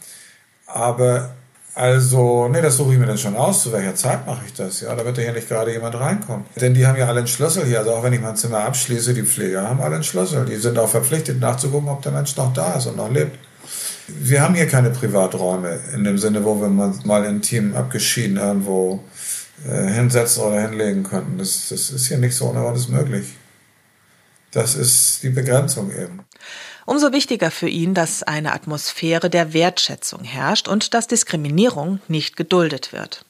aber 0.67 1.35
also, 1.77 2.49
nee, 2.49 2.63
das 2.63 2.79
suche 2.79 2.95
ich 2.95 2.99
mir 2.99 3.05
dann 3.05 3.19
schon 3.19 3.37
aus. 3.37 3.63
Zu 3.63 3.71
welcher 3.71 3.95
Zeit 3.95 4.27
mache 4.27 4.47
ich 4.47 4.55
das? 4.55 4.81
Ja, 4.81 4.95
damit 4.95 5.19
da 5.19 5.21
hier 5.21 5.35
nicht 5.35 5.47
gerade 5.47 5.71
jemand 5.71 5.95
reinkommt. 5.95 6.47
Denn 6.59 6.73
die 6.73 6.87
haben 6.87 6.97
ja 6.97 7.07
alle 7.07 7.19
einen 7.19 7.27
Schlüssel 7.27 7.67
hier. 7.67 7.81
Also 7.81 7.93
auch 7.93 8.03
wenn 8.03 8.15
ich 8.15 8.21
mein 8.23 8.35
Zimmer 8.35 8.61
abschließe, 8.61 9.13
die 9.13 9.25
Pfleger 9.25 9.69
haben 9.69 9.83
alle 9.83 9.97
einen 9.97 10.05
Schlüssel. 10.05 10.47
Die 10.47 10.57
sind 10.57 10.79
auch 10.79 10.89
verpflichtet 10.89 11.39
nachzugucken, 11.39 11.91
ob 11.91 12.01
der 12.01 12.13
Mensch 12.13 12.35
noch 12.37 12.51
da 12.55 12.77
ist 12.77 12.87
und 12.87 12.97
noch 12.97 13.11
lebt. 13.11 13.37
Wir 14.09 14.41
haben 14.41 14.55
hier 14.55 14.67
keine 14.67 14.89
Privaträume 14.89 15.79
in 15.93 16.05
dem 16.05 16.17
Sinne, 16.17 16.43
wo 16.47 16.59
wir 16.59 16.69
mal 16.69 17.25
intim 17.27 17.77
abgeschieden 17.77 18.39
irgendwo 18.39 19.05
äh, 19.69 19.93
hinsetzen 19.93 20.45
oder 20.45 20.63
hinlegen 20.63 21.03
könnten. 21.03 21.37
Das, 21.37 21.69
das 21.69 21.91
ist 21.91 22.07
hier 22.07 22.17
nicht 22.17 22.35
so 22.35 22.53
alles 22.53 22.89
möglich. 22.89 23.35
Das 24.51 24.77
ist 24.77 25.23
die 25.23 25.29
Begrenzung 25.29 25.91
eben. 25.91 26.21
Umso 26.87 27.13
wichtiger 27.13 27.51
für 27.51 27.69
ihn, 27.69 27.95
dass 27.95 28.23
eine 28.23 28.53
Atmosphäre 28.53 29.29
der 29.29 29.53
Wertschätzung 29.53 30.23
herrscht 30.23 30.69
und 30.69 30.95
dass 30.95 31.09
Diskriminierung 31.09 32.01
nicht 32.07 32.37
geduldet 32.37 32.93
wird. 32.93 33.25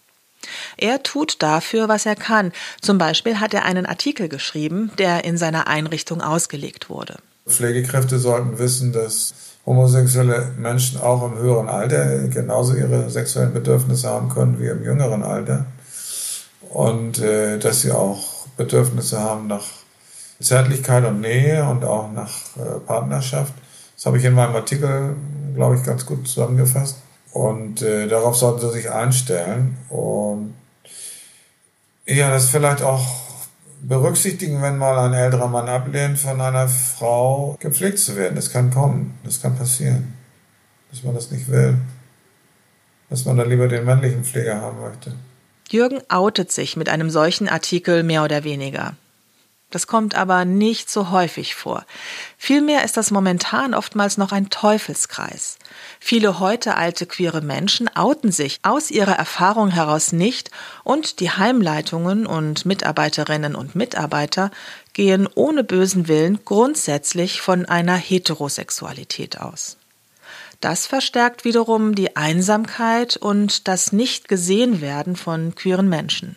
Er 0.76 1.02
tut 1.02 1.42
dafür, 1.42 1.88
was 1.88 2.06
er 2.06 2.16
kann. 2.16 2.52
Zum 2.80 2.98
Beispiel 2.98 3.40
hat 3.40 3.54
er 3.54 3.64
einen 3.64 3.86
Artikel 3.86 4.28
geschrieben, 4.28 4.92
der 4.98 5.24
in 5.24 5.38
seiner 5.38 5.66
Einrichtung 5.66 6.20
ausgelegt 6.20 6.88
wurde. 6.90 7.16
Pflegekräfte 7.48 8.18
sollten 8.18 8.58
wissen, 8.58 8.92
dass 8.92 9.34
homosexuelle 9.64 10.52
Menschen 10.58 11.00
auch 11.00 11.24
im 11.24 11.38
höheren 11.38 11.68
Alter 11.68 12.28
genauso 12.28 12.74
ihre 12.74 13.10
sexuellen 13.10 13.52
Bedürfnisse 13.52 14.08
haben 14.08 14.28
können 14.28 14.60
wie 14.60 14.66
im 14.66 14.84
jüngeren 14.84 15.22
Alter. 15.22 15.66
Und 16.70 17.18
äh, 17.20 17.58
dass 17.58 17.80
sie 17.80 17.90
auch 17.90 18.46
Bedürfnisse 18.56 19.20
haben 19.20 19.46
nach 19.46 19.66
Zärtlichkeit 20.40 21.04
und 21.04 21.20
Nähe 21.20 21.68
und 21.68 21.84
auch 21.84 22.10
nach 22.12 22.56
äh, 22.56 22.80
Partnerschaft. 22.86 23.54
Das 23.96 24.06
habe 24.06 24.18
ich 24.18 24.24
in 24.24 24.34
meinem 24.34 24.54
Artikel, 24.54 25.16
glaube 25.54 25.76
ich, 25.76 25.82
ganz 25.82 26.04
gut 26.04 26.28
zusammengefasst. 26.28 26.98
Und 27.32 27.82
äh, 27.82 28.06
darauf 28.06 28.36
sollten 28.36 28.60
sie 28.60 28.70
sich 28.70 28.90
einstellen. 28.90 29.76
Und 29.88 30.54
ja, 32.06 32.30
das 32.30 32.50
vielleicht 32.50 32.82
auch 32.82 33.04
berücksichtigen, 33.82 34.62
wenn 34.62 34.78
mal 34.78 34.98
ein 34.98 35.14
älterer 35.14 35.48
Mann 35.48 35.68
ablehnt, 35.68 36.18
von 36.18 36.40
einer 36.40 36.68
Frau 36.68 37.56
gepflegt 37.60 37.98
zu 37.98 38.16
werden. 38.16 38.36
Das 38.36 38.52
kann 38.52 38.70
kommen, 38.70 39.18
das 39.24 39.40
kann 39.40 39.56
passieren. 39.56 40.14
Dass 40.90 41.02
man 41.02 41.14
das 41.14 41.30
nicht 41.30 41.48
will. 41.48 41.76
Dass 43.10 43.24
man 43.24 43.36
dann 43.36 43.48
lieber 43.48 43.68
den 43.68 43.84
männlichen 43.84 44.24
Pfleger 44.24 44.60
haben 44.60 44.80
möchte. 44.80 45.14
Jürgen 45.70 46.00
outet 46.08 46.52
sich 46.52 46.76
mit 46.76 46.88
einem 46.88 47.10
solchen 47.10 47.48
Artikel 47.48 48.02
mehr 48.02 48.24
oder 48.24 48.44
weniger. 48.44 48.94
Das 49.76 49.86
kommt 49.86 50.14
aber 50.14 50.46
nicht 50.46 50.88
so 50.88 51.10
häufig 51.10 51.54
vor. 51.54 51.84
Vielmehr 52.38 52.82
ist 52.82 52.96
das 52.96 53.10
momentan 53.10 53.74
oftmals 53.74 54.16
noch 54.16 54.32
ein 54.32 54.48
Teufelskreis. 54.48 55.58
Viele 56.00 56.40
heute 56.40 56.78
alte 56.78 57.04
queere 57.04 57.42
Menschen 57.42 57.94
outen 57.94 58.32
sich 58.32 58.58
aus 58.62 58.90
ihrer 58.90 59.12
Erfahrung 59.16 59.68
heraus 59.68 60.12
nicht 60.12 60.50
und 60.82 61.20
die 61.20 61.30
Heimleitungen 61.30 62.24
und 62.24 62.64
Mitarbeiterinnen 62.64 63.54
und 63.54 63.74
Mitarbeiter 63.74 64.50
gehen 64.94 65.28
ohne 65.34 65.62
bösen 65.62 66.08
Willen 66.08 66.38
grundsätzlich 66.46 67.42
von 67.42 67.66
einer 67.66 67.96
Heterosexualität 67.96 69.42
aus. 69.42 69.76
Das 70.62 70.86
verstärkt 70.86 71.44
wiederum 71.44 71.94
die 71.94 72.16
Einsamkeit 72.16 73.18
und 73.18 73.68
das 73.68 73.92
Nicht-Gesehen-Werden 73.92 75.16
von 75.16 75.54
queeren 75.54 75.90
Menschen. 75.90 76.36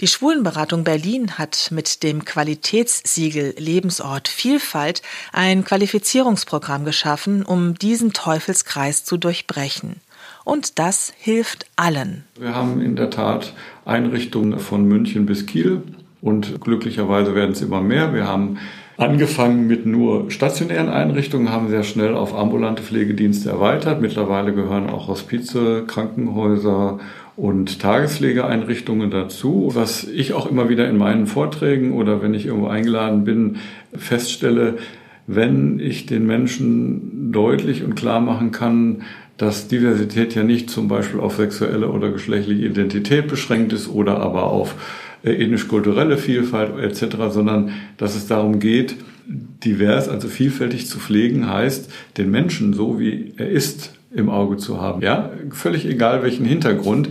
Die 0.00 0.06
Schwulenberatung 0.06 0.82
Berlin 0.82 1.36
hat 1.36 1.68
mit 1.72 2.02
dem 2.02 2.24
Qualitätssiegel 2.24 3.52
Lebensort 3.58 4.28
Vielfalt 4.28 5.02
ein 5.30 5.62
Qualifizierungsprogramm 5.62 6.86
geschaffen, 6.86 7.42
um 7.44 7.74
diesen 7.74 8.14
Teufelskreis 8.14 9.04
zu 9.04 9.18
durchbrechen. 9.18 9.96
Und 10.42 10.78
das 10.78 11.12
hilft 11.18 11.66
allen. 11.76 12.24
Wir 12.38 12.54
haben 12.54 12.80
in 12.80 12.96
der 12.96 13.10
Tat 13.10 13.52
Einrichtungen 13.84 14.58
von 14.58 14.86
München 14.86 15.26
bis 15.26 15.44
Kiel 15.44 15.82
und 16.22 16.62
glücklicherweise 16.62 17.34
werden 17.34 17.52
es 17.52 17.60
immer 17.60 17.82
mehr. 17.82 18.14
Wir 18.14 18.26
haben 18.26 18.58
angefangen 18.96 19.66
mit 19.66 19.84
nur 19.84 20.30
stationären 20.30 20.88
Einrichtungen, 20.88 21.50
haben 21.50 21.68
sehr 21.68 21.82
schnell 21.82 22.14
auf 22.14 22.34
ambulante 22.34 22.82
Pflegedienste 22.82 23.50
erweitert. 23.50 24.00
Mittlerweile 24.00 24.54
gehören 24.54 24.88
auch 24.88 25.08
Hospize, 25.08 25.84
Krankenhäuser 25.86 27.00
und 27.40 27.80
Tagespflegeeinrichtungen 27.80 29.10
dazu. 29.10 29.70
Was 29.72 30.04
ich 30.04 30.34
auch 30.34 30.50
immer 30.50 30.68
wieder 30.68 30.86
in 30.90 30.98
meinen 30.98 31.26
Vorträgen 31.26 31.92
oder 31.92 32.20
wenn 32.20 32.34
ich 32.34 32.44
irgendwo 32.44 32.68
eingeladen 32.68 33.24
bin, 33.24 33.56
feststelle, 33.94 34.76
wenn 35.26 35.80
ich 35.80 36.04
den 36.04 36.26
Menschen 36.26 37.32
deutlich 37.32 37.82
und 37.82 37.94
klar 37.94 38.20
machen 38.20 38.50
kann, 38.50 39.02
dass 39.38 39.68
Diversität 39.68 40.34
ja 40.34 40.42
nicht 40.42 40.68
zum 40.68 40.88
Beispiel 40.88 41.18
auf 41.18 41.36
sexuelle 41.36 41.88
oder 41.88 42.10
geschlechtliche 42.10 42.66
Identität 42.66 43.26
beschränkt 43.26 43.72
ist 43.72 43.88
oder 43.88 44.20
aber 44.20 44.44
auf 44.44 44.74
äh, 45.22 45.32
ethnisch-kulturelle 45.32 46.18
Vielfalt 46.18 46.78
etc., 46.78 47.16
sondern 47.30 47.70
dass 47.96 48.16
es 48.16 48.26
darum 48.26 48.60
geht, 48.60 48.96
divers, 49.64 50.10
also 50.10 50.28
vielfältig 50.28 50.88
zu 50.88 50.98
pflegen, 50.98 51.48
heißt, 51.48 51.90
den 52.18 52.30
Menschen 52.30 52.74
so 52.74 53.00
wie 53.00 53.32
er 53.38 53.48
ist 53.48 53.94
im 54.12 54.28
Auge 54.28 54.56
zu 54.56 54.80
haben. 54.80 55.02
Ja, 55.02 55.30
völlig 55.50 55.86
egal 55.86 56.22
welchen 56.22 56.44
Hintergrund. 56.44 57.10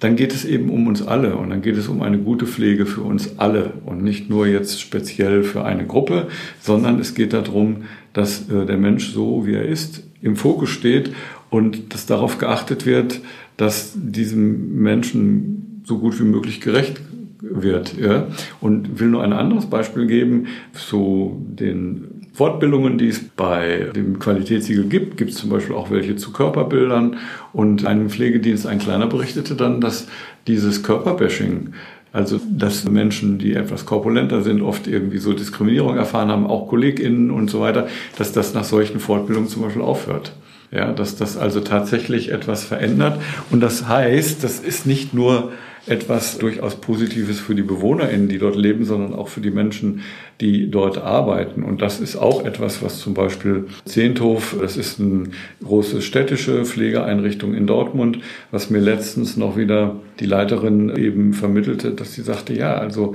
Dann 0.00 0.14
geht 0.14 0.32
es 0.32 0.44
eben 0.44 0.70
um 0.70 0.86
uns 0.86 1.04
alle 1.04 1.34
und 1.36 1.50
dann 1.50 1.60
geht 1.60 1.76
es 1.76 1.88
um 1.88 2.02
eine 2.02 2.18
gute 2.18 2.46
Pflege 2.46 2.86
für 2.86 3.00
uns 3.00 3.38
alle 3.38 3.72
und 3.84 4.04
nicht 4.04 4.30
nur 4.30 4.46
jetzt 4.46 4.80
speziell 4.80 5.42
für 5.42 5.64
eine 5.64 5.86
Gruppe, 5.86 6.28
sondern 6.60 7.00
es 7.00 7.14
geht 7.14 7.32
darum, 7.32 7.84
dass 8.12 8.48
äh, 8.48 8.64
der 8.64 8.76
Mensch 8.76 9.12
so 9.12 9.44
wie 9.44 9.54
er 9.54 9.64
ist 9.64 10.04
im 10.22 10.36
Fokus 10.36 10.70
steht 10.70 11.10
und 11.50 11.92
dass 11.94 12.06
darauf 12.06 12.38
geachtet 12.38 12.86
wird, 12.86 13.20
dass 13.56 13.92
diesem 13.96 14.80
Menschen 14.80 15.82
so 15.84 15.98
gut 15.98 16.20
wie 16.20 16.24
möglich 16.24 16.60
gerecht 16.60 17.00
wird. 17.40 17.96
Ja? 17.98 18.28
Und 18.60 19.00
will 19.00 19.08
nur 19.08 19.24
ein 19.24 19.32
anderes 19.32 19.66
Beispiel 19.66 20.06
geben 20.06 20.46
zu 20.72 21.44
den 21.48 22.17
Fortbildungen, 22.38 22.98
die 22.98 23.08
es 23.08 23.20
bei 23.20 23.88
dem 23.96 24.20
Qualitätssiegel 24.20 24.84
gibt, 24.84 25.16
gibt 25.16 25.32
es 25.32 25.38
zum 25.38 25.50
Beispiel 25.50 25.74
auch 25.74 25.90
welche 25.90 26.14
zu 26.14 26.30
Körperbildern. 26.30 27.16
Und 27.52 27.84
ein 27.84 28.08
Pflegedienst, 28.08 28.64
ein 28.64 28.78
kleiner, 28.78 29.08
berichtete 29.08 29.56
dann, 29.56 29.80
dass 29.80 30.06
dieses 30.46 30.84
Körperbashing, 30.84 31.70
also 32.12 32.38
dass 32.48 32.88
Menschen, 32.88 33.38
die 33.38 33.54
etwas 33.54 33.86
korpulenter 33.86 34.42
sind, 34.42 34.62
oft 34.62 34.86
irgendwie 34.86 35.18
so 35.18 35.32
Diskriminierung 35.32 35.96
erfahren 35.96 36.28
haben, 36.28 36.46
auch 36.46 36.68
KollegInnen 36.68 37.32
und 37.32 37.50
so 37.50 37.58
weiter, 37.58 37.88
dass 38.18 38.30
das 38.30 38.54
nach 38.54 38.62
solchen 38.62 39.00
Fortbildungen 39.00 39.48
zum 39.48 39.62
Beispiel 39.62 39.82
aufhört. 39.82 40.32
Ja, 40.70 40.92
dass 40.92 41.16
das 41.16 41.36
also 41.36 41.58
tatsächlich 41.58 42.30
etwas 42.30 42.62
verändert. 42.62 43.20
Und 43.50 43.60
das 43.60 43.88
heißt, 43.88 44.44
das 44.44 44.60
ist 44.60 44.86
nicht 44.86 45.12
nur 45.12 45.50
etwas 45.90 46.38
durchaus 46.38 46.76
Positives 46.76 47.40
für 47.40 47.54
die 47.54 47.62
BewohnerInnen, 47.62 48.28
die 48.28 48.38
dort 48.38 48.56
leben, 48.56 48.84
sondern 48.84 49.14
auch 49.14 49.28
für 49.28 49.40
die 49.40 49.50
Menschen, 49.50 50.02
die 50.40 50.70
dort 50.70 50.98
arbeiten. 50.98 51.62
Und 51.62 51.82
das 51.82 52.00
ist 52.00 52.16
auch 52.16 52.44
etwas, 52.44 52.82
was 52.82 52.98
zum 52.98 53.14
Beispiel 53.14 53.66
Zehnthof, 53.84 54.56
das 54.60 54.76
ist 54.76 55.00
eine 55.00 55.24
große 55.62 56.02
städtische 56.02 56.64
Pflegeeinrichtung 56.64 57.54
in 57.54 57.66
Dortmund, 57.66 58.18
was 58.50 58.70
mir 58.70 58.80
letztens 58.80 59.36
noch 59.36 59.56
wieder 59.56 59.96
die 60.20 60.26
Leiterin 60.26 60.94
eben 60.96 61.32
vermittelte, 61.32 61.92
dass 61.92 62.14
sie 62.14 62.22
sagte, 62.22 62.54
ja, 62.54 62.74
also 62.74 63.14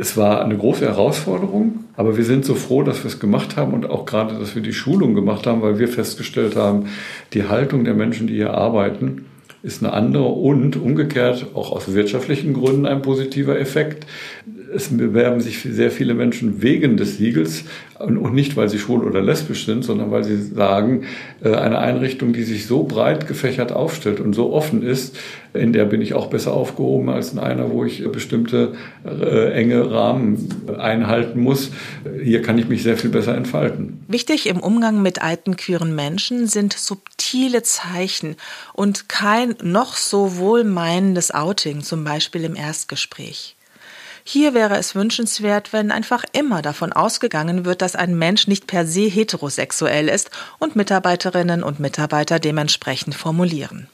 es 0.00 0.16
war 0.16 0.42
eine 0.42 0.56
große 0.56 0.86
Herausforderung, 0.86 1.84
aber 1.94 2.16
wir 2.16 2.24
sind 2.24 2.46
so 2.46 2.54
froh, 2.54 2.82
dass 2.82 3.04
wir 3.04 3.08
es 3.08 3.20
gemacht 3.20 3.56
haben 3.56 3.74
und 3.74 3.90
auch 3.90 4.06
gerade, 4.06 4.38
dass 4.38 4.54
wir 4.54 4.62
die 4.62 4.72
Schulung 4.72 5.14
gemacht 5.14 5.46
haben, 5.46 5.60
weil 5.60 5.78
wir 5.78 5.88
festgestellt 5.88 6.56
haben, 6.56 6.86
die 7.34 7.44
Haltung 7.44 7.84
der 7.84 7.92
Menschen, 7.92 8.26
die 8.26 8.34
hier 8.34 8.54
arbeiten, 8.54 9.26
ist 9.62 9.82
eine 9.82 9.92
andere 9.92 10.24
und 10.24 10.76
umgekehrt 10.76 11.48
auch 11.54 11.72
aus 11.72 11.92
wirtschaftlichen 11.92 12.54
Gründen 12.54 12.86
ein 12.86 13.02
positiver 13.02 13.58
Effekt. 13.58 14.06
Es 14.74 14.88
bewerben 14.88 15.40
sich 15.40 15.62
sehr 15.62 15.90
viele 15.90 16.14
Menschen 16.14 16.62
wegen 16.62 16.96
des 16.96 17.18
Siegels 17.18 17.64
und 17.98 18.32
nicht, 18.32 18.56
weil 18.56 18.68
sie 18.68 18.78
schwul 18.78 19.04
oder 19.04 19.20
lesbisch 19.20 19.66
sind, 19.66 19.84
sondern 19.84 20.10
weil 20.10 20.24
sie 20.24 20.40
sagen, 20.40 21.04
äh, 21.42 21.54
eine 21.54 21.78
Einrichtung, 21.78 22.32
die 22.32 22.44
sich 22.44 22.66
so 22.66 22.84
breit 22.84 23.28
gefächert 23.28 23.72
aufstellt 23.72 24.20
und 24.20 24.32
so 24.32 24.52
offen 24.52 24.82
ist, 24.82 25.16
in 25.52 25.72
der 25.72 25.84
bin 25.84 26.00
ich 26.00 26.14
auch 26.14 26.28
besser 26.28 26.52
aufgehoben 26.52 27.10
als 27.10 27.32
in 27.32 27.38
einer, 27.38 27.70
wo 27.70 27.84
ich 27.84 28.06
bestimmte 28.10 28.74
äh, 29.04 29.52
enge 29.52 29.90
Rahmen 29.90 30.48
einhalten 30.78 31.40
muss. 31.40 31.72
Hier 32.22 32.40
kann 32.40 32.56
ich 32.58 32.68
mich 32.68 32.82
sehr 32.82 32.96
viel 32.96 33.10
besser 33.10 33.36
entfalten. 33.36 34.04
Wichtig 34.08 34.46
im 34.46 34.60
Umgang 34.60 35.02
mit 35.02 35.20
alten 35.22 35.56
queeren 35.56 35.94
Menschen 35.94 36.46
sind 36.46 36.72
subtile 36.72 37.62
Zeichen 37.62 38.36
und 38.72 39.08
kein 39.08 39.54
noch 39.62 39.96
so 39.96 40.38
wohlmeinendes 40.38 41.32
Outing, 41.32 41.82
zum 41.82 42.04
Beispiel 42.04 42.44
im 42.44 42.56
Erstgespräch. 42.56 43.56
Hier 44.24 44.54
wäre 44.54 44.76
es 44.76 44.94
wünschenswert, 44.94 45.72
wenn 45.72 45.90
einfach 45.90 46.24
immer 46.32 46.62
davon 46.62 46.92
ausgegangen 46.92 47.64
wird, 47.64 47.82
dass 47.82 47.96
ein 47.96 48.16
Mensch 48.16 48.46
nicht 48.46 48.66
per 48.66 48.86
se 48.86 49.08
heterosexuell 49.08 50.08
ist 50.08 50.30
und 50.58 50.76
Mitarbeiterinnen 50.76 51.62
und 51.62 51.80
Mitarbeiter 51.80 52.38
dementsprechend 52.38 53.14
formulieren. 53.14 53.88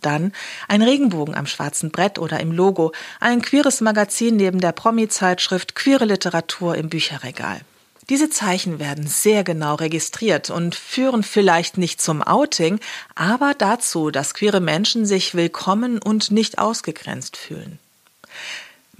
Dann 0.00 0.32
ein 0.68 0.82
Regenbogen 0.82 1.34
am 1.34 1.46
schwarzen 1.46 1.90
Brett 1.90 2.18
oder 2.18 2.40
im 2.40 2.52
Logo, 2.52 2.92
ein 3.20 3.40
queeres 3.40 3.80
Magazin 3.80 4.36
neben 4.36 4.60
der 4.60 4.72
Promi-Zeitschrift, 4.72 5.74
queere 5.74 6.04
Literatur 6.04 6.74
im 6.74 6.88
Bücherregal. 6.88 7.60
Diese 8.10 8.28
Zeichen 8.28 8.80
werden 8.80 9.06
sehr 9.06 9.44
genau 9.44 9.76
registriert 9.76 10.50
und 10.50 10.74
führen 10.74 11.22
vielleicht 11.22 11.78
nicht 11.78 12.02
zum 12.02 12.20
Outing, 12.20 12.80
aber 13.14 13.54
dazu, 13.56 14.10
dass 14.10 14.34
queere 14.34 14.60
Menschen 14.60 15.06
sich 15.06 15.36
willkommen 15.36 15.98
und 15.98 16.32
nicht 16.32 16.58
ausgegrenzt 16.58 17.36
fühlen. 17.36 17.78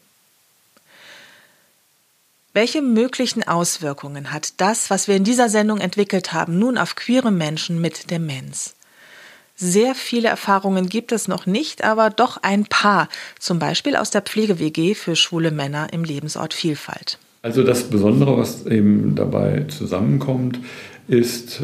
Welche 2.55 2.81
möglichen 2.81 3.47
Auswirkungen 3.47 4.33
hat 4.33 4.59
das, 4.63 4.89
was 4.89 5.09
wir 5.09 5.17
in 5.17 5.25
dieser 5.25 5.51
Sendung 5.51 5.79
entwickelt 5.79 6.33
haben, 6.33 6.59
nun 6.59 6.79
auf 6.79 6.97
queere 6.97 7.33
Menschen 7.33 7.83
mit 7.83 8.11
Demenz? 8.11 8.75
Sehr 9.57 9.95
viele 9.95 10.31
Erfahrungen 10.31 10.89
gibt 10.89 11.13
es 11.13 11.29
noch 11.29 11.45
nicht, 11.45 11.85
aber 11.85 12.09
doch 12.09 12.39
ein 12.39 12.65
paar, 12.65 13.11
zum 13.39 13.59
Beispiel 13.59 13.95
aus 13.95 14.09
der 14.09 14.23
Pflege-WG 14.23 14.95
für 14.95 15.17
schwule 15.17 15.51
Männer 15.51 15.93
im 15.93 16.03
Lebensort 16.03 16.55
Vielfalt. 16.55 17.19
Also 17.49 17.63
das 17.63 17.85
Besondere, 17.85 18.37
was 18.37 18.67
eben 18.67 19.15
dabei 19.15 19.65
zusammenkommt, 19.69 20.61
ist, 21.09 21.63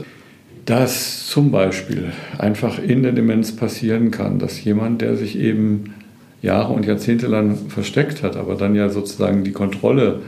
dass 0.64 1.26
zum 1.26 1.50
Beispiel 1.50 2.10
einfach 2.38 2.78
in 2.78 3.02
der 3.02 3.12
Demenz 3.12 3.54
passieren 3.54 4.10
kann, 4.10 4.38
dass 4.38 4.64
jemand, 4.64 5.02
der 5.02 5.18
sich 5.18 5.38
eben 5.38 5.92
Jahre 6.40 6.72
und 6.72 6.86
Jahrzehnte 6.86 7.26
lang 7.26 7.68
versteckt 7.68 8.22
hat, 8.22 8.36
aber 8.36 8.54
dann 8.54 8.74
ja 8.74 8.88
sozusagen 8.88 9.44
die 9.44 9.52
Kontrolle 9.52 10.20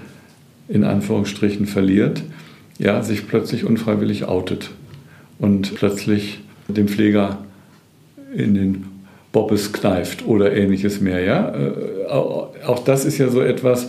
in 0.68 0.84
Anführungsstrichen 0.84 1.64
verliert, 1.64 2.22
ja, 2.78 3.02
sich 3.02 3.26
plötzlich 3.26 3.64
unfreiwillig 3.64 4.26
outet 4.26 4.72
und 5.38 5.74
plötzlich 5.74 6.40
dem 6.68 6.86
Pfleger 6.86 7.38
in 8.34 8.52
den 8.52 8.84
Bobbes 9.32 9.72
kneift 9.72 10.26
oder 10.26 10.54
ähnliches 10.54 11.00
mehr. 11.00 11.22
Ja? 11.24 11.48
Äh, 11.48 12.08
auch 12.10 12.84
das 12.84 13.06
ist 13.06 13.16
ja 13.16 13.28
so 13.28 13.40
etwas, 13.40 13.88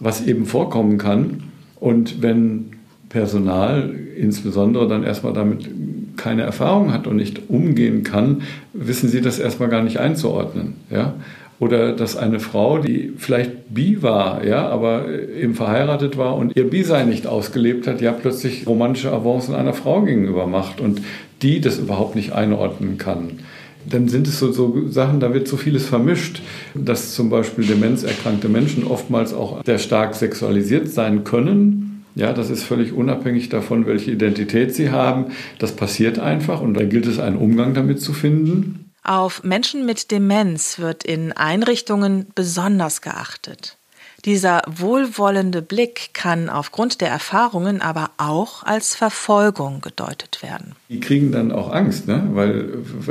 was 0.00 0.26
eben 0.26 0.46
vorkommen 0.46 0.98
kann. 0.98 1.44
Und 1.80 2.22
wenn 2.22 2.70
Personal 3.08 3.94
insbesondere 4.16 4.88
dann 4.88 5.04
erstmal 5.04 5.32
damit 5.32 5.68
keine 6.16 6.42
Erfahrung 6.42 6.92
hat 6.92 7.06
und 7.06 7.16
nicht 7.16 7.48
umgehen 7.48 8.02
kann, 8.02 8.42
wissen 8.72 9.08
sie 9.08 9.20
das 9.20 9.38
erstmal 9.38 9.68
gar 9.68 9.82
nicht 9.82 9.98
einzuordnen. 9.98 10.74
Ja? 10.90 11.14
Oder 11.60 11.92
dass 11.92 12.16
eine 12.16 12.40
Frau, 12.40 12.78
die 12.78 13.12
vielleicht 13.16 13.72
bi 13.72 14.02
war, 14.02 14.44
ja, 14.44 14.68
aber 14.68 15.06
eben 15.40 15.54
verheiratet 15.54 16.16
war 16.16 16.36
und 16.36 16.56
ihr 16.56 16.68
Bi-Sein 16.68 17.08
nicht 17.08 17.26
ausgelebt 17.26 17.86
hat, 17.86 18.00
ja 18.00 18.12
plötzlich 18.12 18.66
romantische 18.66 19.12
Avancen 19.12 19.54
einer 19.54 19.72
Frau 19.72 20.02
gegenüber 20.02 20.46
macht 20.46 20.80
und 20.80 21.00
die 21.42 21.60
das 21.60 21.78
überhaupt 21.78 22.16
nicht 22.16 22.32
einordnen 22.32 22.98
kann 22.98 23.38
dann 23.86 24.08
sind 24.08 24.26
es 24.26 24.38
so, 24.38 24.52
so, 24.52 24.88
Sachen, 24.88 25.20
da 25.20 25.34
wird 25.34 25.48
so 25.48 25.56
vieles 25.56 25.86
vermischt, 25.86 26.42
dass 26.74 27.14
zum 27.14 27.30
Beispiel 27.30 27.66
demenzerkrankte 27.66 28.48
Menschen 28.48 28.84
oftmals 28.84 29.32
auch 29.32 29.64
sehr 29.64 29.78
stark 29.78 30.14
sexualisiert 30.14 30.88
sein 30.88 31.24
können. 31.24 32.04
Ja, 32.14 32.32
das 32.32 32.50
ist 32.50 32.62
völlig 32.62 32.92
unabhängig 32.92 33.48
davon, 33.48 33.86
welche 33.86 34.12
Identität 34.12 34.74
sie 34.74 34.90
haben. 34.90 35.32
Das 35.58 35.72
passiert 35.72 36.18
einfach 36.18 36.60
und 36.60 36.74
da 36.74 36.84
gilt 36.84 37.06
es, 37.06 37.18
einen 37.18 37.36
Umgang 37.36 37.74
damit 37.74 38.00
zu 38.00 38.12
finden. 38.12 38.92
Auf 39.02 39.42
Menschen 39.42 39.84
mit 39.84 40.10
Demenz 40.10 40.78
wird 40.78 41.04
in 41.04 41.32
Einrichtungen 41.32 42.26
besonders 42.34 43.02
geachtet. 43.02 43.76
Dieser 44.24 44.62
wohlwollende 44.66 45.60
Blick 45.60 46.10
kann 46.14 46.48
aufgrund 46.48 47.02
der 47.02 47.08
Erfahrungen 47.08 47.82
aber 47.82 48.10
auch 48.16 48.62
als 48.62 48.94
Verfolgung 48.94 49.82
gedeutet 49.82 50.42
werden. 50.42 50.72
Die 50.88 51.00
kriegen 51.00 51.30
dann 51.30 51.52
auch 51.52 51.70
Angst, 51.70 52.08
ne? 52.08 52.26
weil 52.32 52.68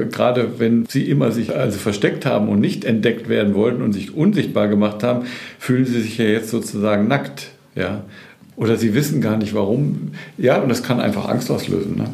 gerade 0.10 0.60
wenn 0.60 0.88
sie 0.88 1.08
immer 1.08 1.32
sich 1.32 1.56
also 1.56 1.78
versteckt 1.78 2.26
haben 2.26 2.50
und 2.50 2.60
nicht 2.60 2.84
entdeckt 2.84 3.30
werden 3.30 3.54
wollten 3.54 3.84
und 3.84 3.94
sich 3.94 4.16
unsichtbar 4.16 4.68
gemacht 4.68 5.04
haben, 5.04 5.26
fühlen 5.60 5.86
sie 5.86 6.02
sich 6.02 6.18
ja 6.18 6.26
jetzt 6.26 6.50
sozusagen 6.50 7.08
nackt. 7.08 7.52
Ja? 7.76 8.06
Oder 8.56 8.78
sie 8.78 8.96
wissen 8.96 9.22
gar 9.22 9.38
nicht 9.38 9.54
warum. 9.54 10.14
Ja, 10.40 10.58
und 10.58 10.70
das 10.70 10.82
kann 10.82 11.00
einfach 11.00 11.30
Angst 11.30 11.52
auslösen. 11.52 11.96
Ne? 11.96 12.06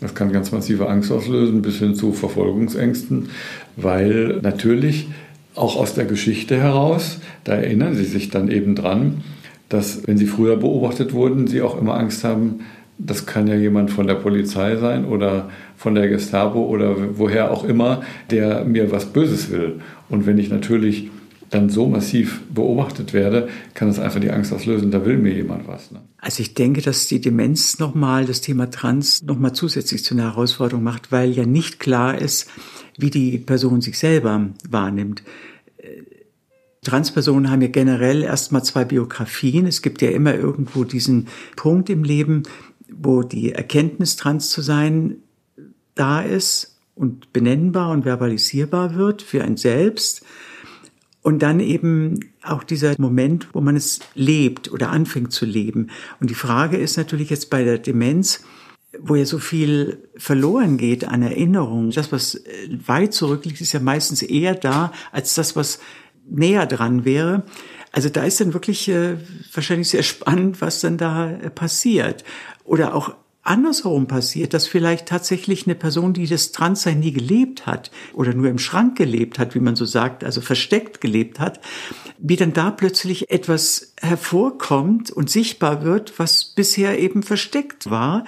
Das 0.00 0.16
kann 0.16 0.32
ganz 0.32 0.50
massive 0.50 0.88
Angst 0.88 1.12
auslösen, 1.12 1.62
bis 1.62 1.78
hin 1.78 1.94
zu 1.94 2.12
Verfolgungsängsten, 2.12 3.28
weil 3.76 4.40
natürlich 4.42 5.06
auch 5.54 5.76
aus 5.76 5.94
der 5.94 6.04
Geschichte 6.04 6.58
heraus, 6.58 7.18
da 7.44 7.54
erinnern 7.54 7.94
Sie 7.94 8.04
sich 8.04 8.30
dann 8.30 8.50
eben 8.50 8.74
dran, 8.74 9.22
dass 9.68 10.06
wenn 10.06 10.18
Sie 10.18 10.26
früher 10.26 10.56
beobachtet 10.56 11.12
wurden, 11.12 11.46
Sie 11.46 11.62
auch 11.62 11.78
immer 11.78 11.94
Angst 11.94 12.24
haben, 12.24 12.60
das 12.98 13.26
kann 13.26 13.46
ja 13.46 13.56
jemand 13.56 13.90
von 13.90 14.06
der 14.06 14.14
Polizei 14.14 14.76
sein 14.76 15.04
oder 15.04 15.50
von 15.76 15.94
der 15.94 16.08
Gestapo 16.08 16.64
oder 16.64 17.18
woher 17.18 17.50
auch 17.50 17.64
immer, 17.64 18.02
der 18.30 18.64
mir 18.64 18.92
was 18.92 19.06
Böses 19.06 19.50
will. 19.50 19.80
Und 20.08 20.26
wenn 20.26 20.38
ich 20.38 20.50
natürlich 20.50 21.10
dann 21.50 21.68
so 21.68 21.86
massiv 21.86 22.40
beobachtet 22.48 23.12
werde, 23.12 23.48
kann 23.74 23.88
das 23.88 23.98
einfach 23.98 24.20
die 24.20 24.30
Angst 24.30 24.52
auslösen, 24.52 24.90
da 24.90 25.04
will 25.04 25.18
mir 25.18 25.34
jemand 25.34 25.68
was. 25.68 25.90
Ne? 25.90 26.00
Also 26.18 26.40
ich 26.40 26.54
denke, 26.54 26.80
dass 26.80 27.08
die 27.08 27.20
Demenz 27.20 27.78
nochmal 27.78 28.24
das 28.24 28.40
Thema 28.40 28.70
Trans 28.70 29.22
nochmal 29.22 29.52
zusätzlich 29.52 30.02
zu 30.02 30.14
einer 30.14 30.24
Herausforderung 30.24 30.82
macht, 30.82 31.12
weil 31.12 31.30
ja 31.30 31.44
nicht 31.44 31.78
klar 31.78 32.18
ist, 32.18 32.48
wie 33.02 33.10
die 33.10 33.38
Person 33.38 33.80
sich 33.82 33.98
selber 33.98 34.48
wahrnimmt. 34.68 35.22
Transpersonen 36.82 37.50
haben 37.50 37.62
ja 37.62 37.68
generell 37.68 38.22
erstmal 38.22 38.64
zwei 38.64 38.84
Biografien. 38.84 39.66
Es 39.66 39.82
gibt 39.82 40.02
ja 40.02 40.10
immer 40.10 40.34
irgendwo 40.34 40.82
diesen 40.84 41.28
Punkt 41.54 41.88
im 41.90 42.02
Leben, 42.02 42.42
wo 42.90 43.22
die 43.22 43.52
Erkenntnis, 43.52 44.16
trans 44.16 44.50
zu 44.50 44.62
sein, 44.62 45.16
da 45.94 46.20
ist 46.22 46.76
und 46.94 47.32
benennbar 47.32 47.90
und 47.90 48.04
verbalisierbar 48.04 48.96
wird 48.96 49.22
für 49.22 49.44
ein 49.44 49.56
Selbst. 49.56 50.24
Und 51.22 51.40
dann 51.40 51.60
eben 51.60 52.32
auch 52.42 52.64
dieser 52.64 52.96
Moment, 52.98 53.48
wo 53.52 53.60
man 53.60 53.76
es 53.76 54.00
lebt 54.16 54.72
oder 54.72 54.90
anfängt 54.90 55.32
zu 55.32 55.46
leben. 55.46 55.90
Und 56.20 56.30
die 56.30 56.34
Frage 56.34 56.76
ist 56.78 56.96
natürlich 56.96 57.30
jetzt 57.30 57.48
bei 57.48 57.62
der 57.62 57.78
Demenz, 57.78 58.42
wo 58.98 59.14
ja 59.14 59.24
so 59.24 59.38
viel 59.38 60.08
verloren 60.16 60.76
geht 60.76 61.04
an 61.04 61.22
Erinnerungen. 61.22 61.90
Das, 61.90 62.12
was 62.12 62.42
weit 62.86 63.14
zurückliegt, 63.14 63.60
ist 63.60 63.72
ja 63.72 63.80
meistens 63.80 64.22
eher 64.22 64.54
da 64.54 64.92
als 65.12 65.34
das, 65.34 65.56
was 65.56 65.80
näher 66.28 66.66
dran 66.66 67.04
wäre. 67.04 67.44
Also 67.90 68.08
da 68.08 68.24
ist 68.24 68.40
dann 68.40 68.54
wirklich 68.54 68.88
äh, 68.88 69.16
wahrscheinlich 69.52 69.88
sehr 69.88 70.02
spannend, 70.02 70.60
was 70.60 70.80
dann 70.80 70.96
da 70.96 71.30
äh, 71.30 71.50
passiert. 71.50 72.24
Oder 72.64 72.94
auch 72.94 73.14
andersherum 73.42 74.06
passiert, 74.06 74.54
dass 74.54 74.68
vielleicht 74.68 75.06
tatsächlich 75.06 75.66
eine 75.66 75.74
Person, 75.74 76.12
die 76.12 76.26
das 76.26 76.52
Transsein 76.52 77.00
nie 77.00 77.12
gelebt 77.12 77.66
hat 77.66 77.90
oder 78.14 78.34
nur 78.34 78.48
im 78.48 78.58
Schrank 78.58 78.96
gelebt 78.96 79.38
hat, 79.38 79.54
wie 79.54 79.60
man 79.60 79.74
so 79.74 79.84
sagt, 79.84 80.22
also 80.22 80.40
versteckt 80.40 81.00
gelebt 81.00 81.40
hat, 81.40 81.60
wie 82.18 82.36
dann 82.36 82.52
da 82.52 82.70
plötzlich 82.70 83.30
etwas 83.30 83.94
hervorkommt 84.00 85.10
und 85.10 85.28
sichtbar 85.28 85.82
wird, 85.82 86.18
was 86.18 86.44
bisher 86.44 87.00
eben 87.00 87.24
versteckt 87.24 87.90
war. 87.90 88.24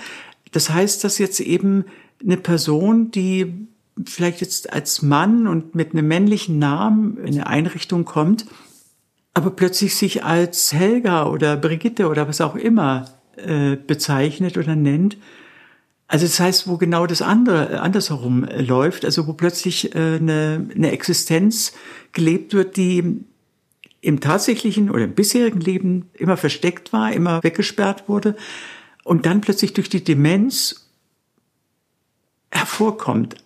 Das 0.54 0.70
heißt, 0.70 1.02
dass 1.02 1.18
jetzt 1.18 1.40
eben 1.40 1.84
eine 2.22 2.36
Person, 2.36 3.10
die 3.10 3.66
vielleicht 4.04 4.40
jetzt 4.40 4.72
als 4.72 5.02
Mann 5.02 5.48
und 5.48 5.74
mit 5.74 5.92
einem 5.92 6.06
männlichen 6.06 6.60
Namen 6.60 7.18
in 7.18 7.34
eine 7.34 7.48
Einrichtung 7.48 8.04
kommt, 8.04 8.46
aber 9.34 9.50
plötzlich 9.50 9.96
sich 9.96 10.22
als 10.22 10.72
Helga 10.72 11.26
oder 11.26 11.56
Brigitte 11.56 12.08
oder 12.08 12.28
was 12.28 12.40
auch 12.40 12.54
immer 12.54 13.06
äh, 13.36 13.74
bezeichnet 13.74 14.56
oder 14.56 14.76
nennt. 14.76 15.16
Also 16.06 16.24
das 16.24 16.38
heißt, 16.38 16.68
wo 16.68 16.76
genau 16.76 17.08
das 17.08 17.20
andere 17.20 17.72
äh, 17.72 17.76
andersherum 17.78 18.44
äh, 18.44 18.62
läuft, 18.62 19.04
also 19.04 19.26
wo 19.26 19.32
plötzlich 19.32 19.92
äh, 19.96 20.18
eine, 20.20 20.68
eine 20.72 20.92
Existenz 20.92 21.72
gelebt 22.12 22.54
wird, 22.54 22.76
die 22.76 23.24
im 24.00 24.20
tatsächlichen 24.20 24.88
oder 24.88 25.02
im 25.02 25.14
bisherigen 25.16 25.60
Leben 25.60 26.10
immer 26.12 26.36
versteckt 26.36 26.92
war, 26.92 27.12
immer 27.12 27.42
weggesperrt 27.42 28.08
wurde 28.08 28.36
und 29.04 29.26
dann 29.26 29.40
plötzlich 29.40 29.72
durch 29.74 29.88
die 29.88 30.02
Demenz 30.02 30.88
hervorkommt. 32.50 33.36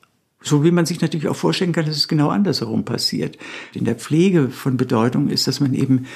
So 0.41 0.63
wie 0.63 0.71
man 0.71 0.87
sich 0.87 1.01
natürlich 1.01 1.29
auch 1.29 1.37
vorstellen 1.37 1.73
kann, 1.73 1.87
dass 1.87 1.97
es 1.97 2.09
genau 2.09 2.29
andersherum 2.29 2.85
passiert. 2.85 3.37
In 3.75 3.85
der 3.85 3.97
Pflege 3.97 4.51
von 4.51 4.77
Bedeutung 4.77 5.29
ist, 5.29 5.49
dass 5.49 5.59
man 5.61 5.75
eben 5.75 6.07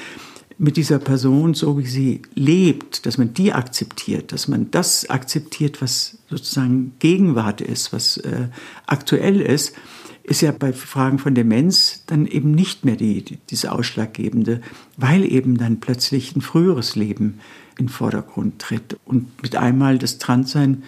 mit 0.58 0.76
dieser 0.76 1.00
Person, 1.00 1.54
so 1.54 1.76
wie 1.78 1.86
sie 1.86 2.22
lebt, 2.34 3.04
dass 3.04 3.18
man 3.18 3.34
die 3.34 3.52
akzeptiert, 3.52 4.30
dass 4.32 4.46
man 4.46 4.70
das 4.70 5.10
akzeptiert, 5.10 5.82
was 5.82 6.18
sozusagen 6.28 6.92
Gegenwart 7.00 7.60
ist, 7.60 7.92
was 7.92 8.16
äh, 8.18 8.48
aktuell 8.86 9.40
ist, 9.40 9.74
ist 10.22 10.40
ja 10.40 10.52
bei 10.52 10.72
Fragen 10.72 11.18
von 11.18 11.34
Demenz 11.34 12.04
dann 12.06 12.26
eben 12.26 12.52
nicht 12.52 12.84
mehr 12.84 12.94
die, 12.94 13.24
die, 13.24 13.38
diese 13.50 13.72
ausschlaggebende, 13.72 14.60
weil 14.96 15.24
eben 15.24 15.58
dann 15.58 15.80
plötzlich 15.80 16.36
ein 16.36 16.42
früheres 16.42 16.94
Leben 16.94 17.40
in 17.78 17.86
den 17.86 17.88
Vordergrund 17.88 18.58
tritt 18.60 18.98
und 19.04 19.42
mit 19.42 19.56
einmal 19.56 19.98
das 19.98 20.18
Transsein, 20.18 20.82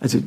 also 0.00 0.22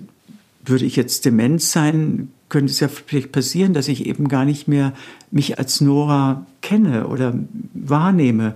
würde 0.63 0.86
ich 0.86 0.95
jetzt 0.95 1.26
Demenz 1.26 1.71
sein, 1.71 2.32
könnte 2.50 2.71
es 2.71 2.80
ja 2.80 2.88
vielleicht 2.88 3.32
passieren, 3.32 3.74
dass 3.74 3.88
ich 3.88 4.06
eben 4.06 4.28
gar 4.28 4.45
nicht 4.45 4.67
mehr 4.67 4.93
mich 5.32 5.60
als 5.60 5.82
Nora 5.82 6.45
kenne 6.62 7.08
oder 7.08 7.34
wahrnehme. 7.74 8.56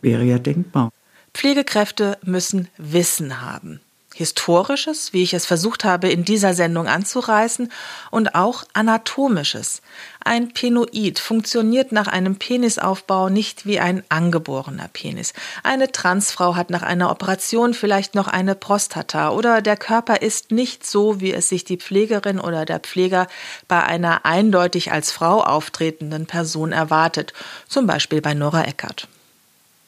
Wäre 0.00 0.24
ja 0.24 0.38
denkbar. 0.38 0.90
Pflegekräfte 1.34 2.18
müssen 2.24 2.68
Wissen 2.78 3.40
haben. 3.40 3.80
Historisches, 4.18 5.12
wie 5.12 5.22
ich 5.22 5.32
es 5.32 5.46
versucht 5.46 5.84
habe 5.84 6.08
in 6.08 6.24
dieser 6.24 6.52
Sendung 6.52 6.88
anzureißen, 6.88 7.70
und 8.10 8.34
auch 8.34 8.64
Anatomisches. 8.72 9.80
Ein 10.18 10.52
Penoid 10.52 11.20
funktioniert 11.20 11.92
nach 11.92 12.08
einem 12.08 12.34
Penisaufbau 12.34 13.28
nicht 13.28 13.64
wie 13.64 13.78
ein 13.78 14.02
angeborener 14.08 14.88
Penis. 14.92 15.34
Eine 15.62 15.92
Transfrau 15.92 16.56
hat 16.56 16.68
nach 16.68 16.82
einer 16.82 17.12
Operation 17.12 17.74
vielleicht 17.74 18.16
noch 18.16 18.26
eine 18.26 18.56
Prostata 18.56 19.30
oder 19.30 19.62
der 19.62 19.76
Körper 19.76 20.20
ist 20.20 20.50
nicht 20.50 20.84
so, 20.84 21.20
wie 21.20 21.32
es 21.32 21.48
sich 21.48 21.64
die 21.64 21.76
Pflegerin 21.76 22.40
oder 22.40 22.64
der 22.64 22.80
Pfleger 22.80 23.28
bei 23.68 23.84
einer 23.84 24.26
eindeutig 24.26 24.90
als 24.90 25.12
Frau 25.12 25.44
auftretenden 25.44 26.26
Person 26.26 26.72
erwartet, 26.72 27.34
zum 27.68 27.86
Beispiel 27.86 28.20
bei 28.20 28.34
Nora 28.34 28.64
Eckert. 28.64 29.06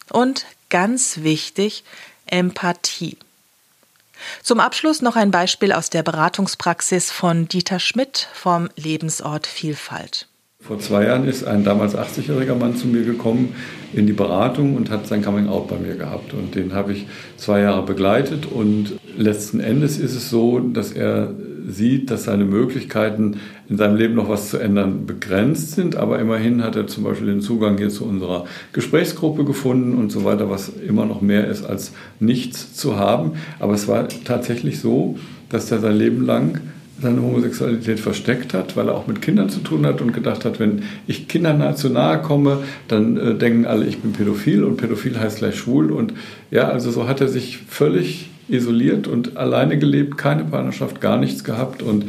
Und 0.08 0.46
ganz 0.68 1.22
wichtig, 1.22 1.82
Empathie. 2.26 3.18
Zum 4.42 4.60
Abschluss 4.60 5.02
noch 5.02 5.16
ein 5.16 5.30
Beispiel 5.30 5.72
aus 5.72 5.90
der 5.90 6.02
Beratungspraxis 6.02 7.10
von 7.10 7.48
Dieter 7.48 7.78
Schmidt 7.78 8.28
vom 8.32 8.68
Lebensort 8.76 9.46
Vielfalt. 9.46 10.26
Vor 10.62 10.78
zwei 10.78 11.06
Jahren 11.06 11.26
ist 11.26 11.44
ein 11.44 11.64
damals 11.64 11.96
80-jähriger 11.96 12.54
Mann 12.54 12.76
zu 12.76 12.86
mir 12.86 13.02
gekommen 13.02 13.54
in 13.94 14.06
die 14.06 14.12
Beratung 14.12 14.76
und 14.76 14.90
hat 14.90 15.06
sein 15.06 15.24
Coming-out 15.24 15.68
bei 15.68 15.78
mir 15.78 15.94
gehabt. 15.94 16.34
Und 16.34 16.54
den 16.54 16.74
habe 16.74 16.92
ich 16.92 17.06
zwei 17.38 17.60
Jahre 17.60 17.82
begleitet. 17.82 18.44
Und 18.44 18.98
letzten 19.16 19.60
Endes 19.60 19.96
ist 19.96 20.14
es 20.14 20.28
so, 20.28 20.60
dass 20.60 20.92
er 20.92 21.32
sieht, 21.70 22.10
dass 22.10 22.24
seine 22.24 22.44
Möglichkeiten 22.44 23.36
in 23.68 23.76
seinem 23.76 23.96
Leben 23.96 24.14
noch 24.14 24.28
was 24.28 24.50
zu 24.50 24.58
ändern 24.58 25.06
begrenzt 25.06 25.72
sind. 25.72 25.96
Aber 25.96 26.18
immerhin 26.18 26.62
hat 26.62 26.76
er 26.76 26.86
zum 26.86 27.04
Beispiel 27.04 27.28
den 27.28 27.40
Zugang 27.40 27.78
hier 27.78 27.90
zu 27.90 28.04
unserer 28.04 28.46
Gesprächsgruppe 28.72 29.44
gefunden 29.44 29.96
und 29.96 30.10
so 30.10 30.24
weiter, 30.24 30.50
was 30.50 30.68
immer 30.68 31.06
noch 31.06 31.20
mehr 31.20 31.48
ist 31.48 31.64
als 31.64 31.92
nichts 32.18 32.74
zu 32.74 32.96
haben. 32.96 33.32
Aber 33.58 33.74
es 33.74 33.88
war 33.88 34.08
tatsächlich 34.24 34.80
so, 34.80 35.18
dass 35.48 35.70
er 35.70 35.80
sein 35.80 35.96
Leben 35.96 36.24
lang 36.24 36.60
seine 37.00 37.22
Homosexualität 37.22 37.98
versteckt 37.98 38.52
hat, 38.54 38.76
weil 38.76 38.88
er 38.88 38.94
auch 38.94 39.06
mit 39.06 39.22
Kindern 39.22 39.48
zu 39.48 39.60
tun 39.60 39.86
hat 39.86 40.00
und 40.00 40.12
gedacht 40.12 40.44
hat, 40.44 40.60
wenn 40.60 40.82
ich 41.06 41.28
Kindern 41.28 41.58
nahe 41.58 41.74
zu 41.74 41.88
nahe 41.88 42.20
komme, 42.20 42.58
dann 42.88 43.16
äh, 43.16 43.34
denken 43.34 43.64
alle, 43.64 43.86
ich 43.86 44.00
bin 44.00 44.12
pädophil 44.12 44.64
und 44.64 44.76
pädophil 44.76 45.18
heißt 45.18 45.38
gleich 45.38 45.56
schwul. 45.56 45.90
Und 45.90 46.12
ja, 46.50 46.68
also 46.68 46.90
so 46.90 47.08
hat 47.08 47.20
er 47.20 47.28
sich 47.28 47.58
völlig 47.68 48.29
isoliert 48.52 49.06
und 49.06 49.36
alleine 49.36 49.78
gelebt, 49.78 50.18
keine 50.18 50.44
Partnerschaft, 50.44 51.00
gar 51.00 51.18
nichts 51.18 51.44
gehabt 51.44 51.82
und 51.82 52.06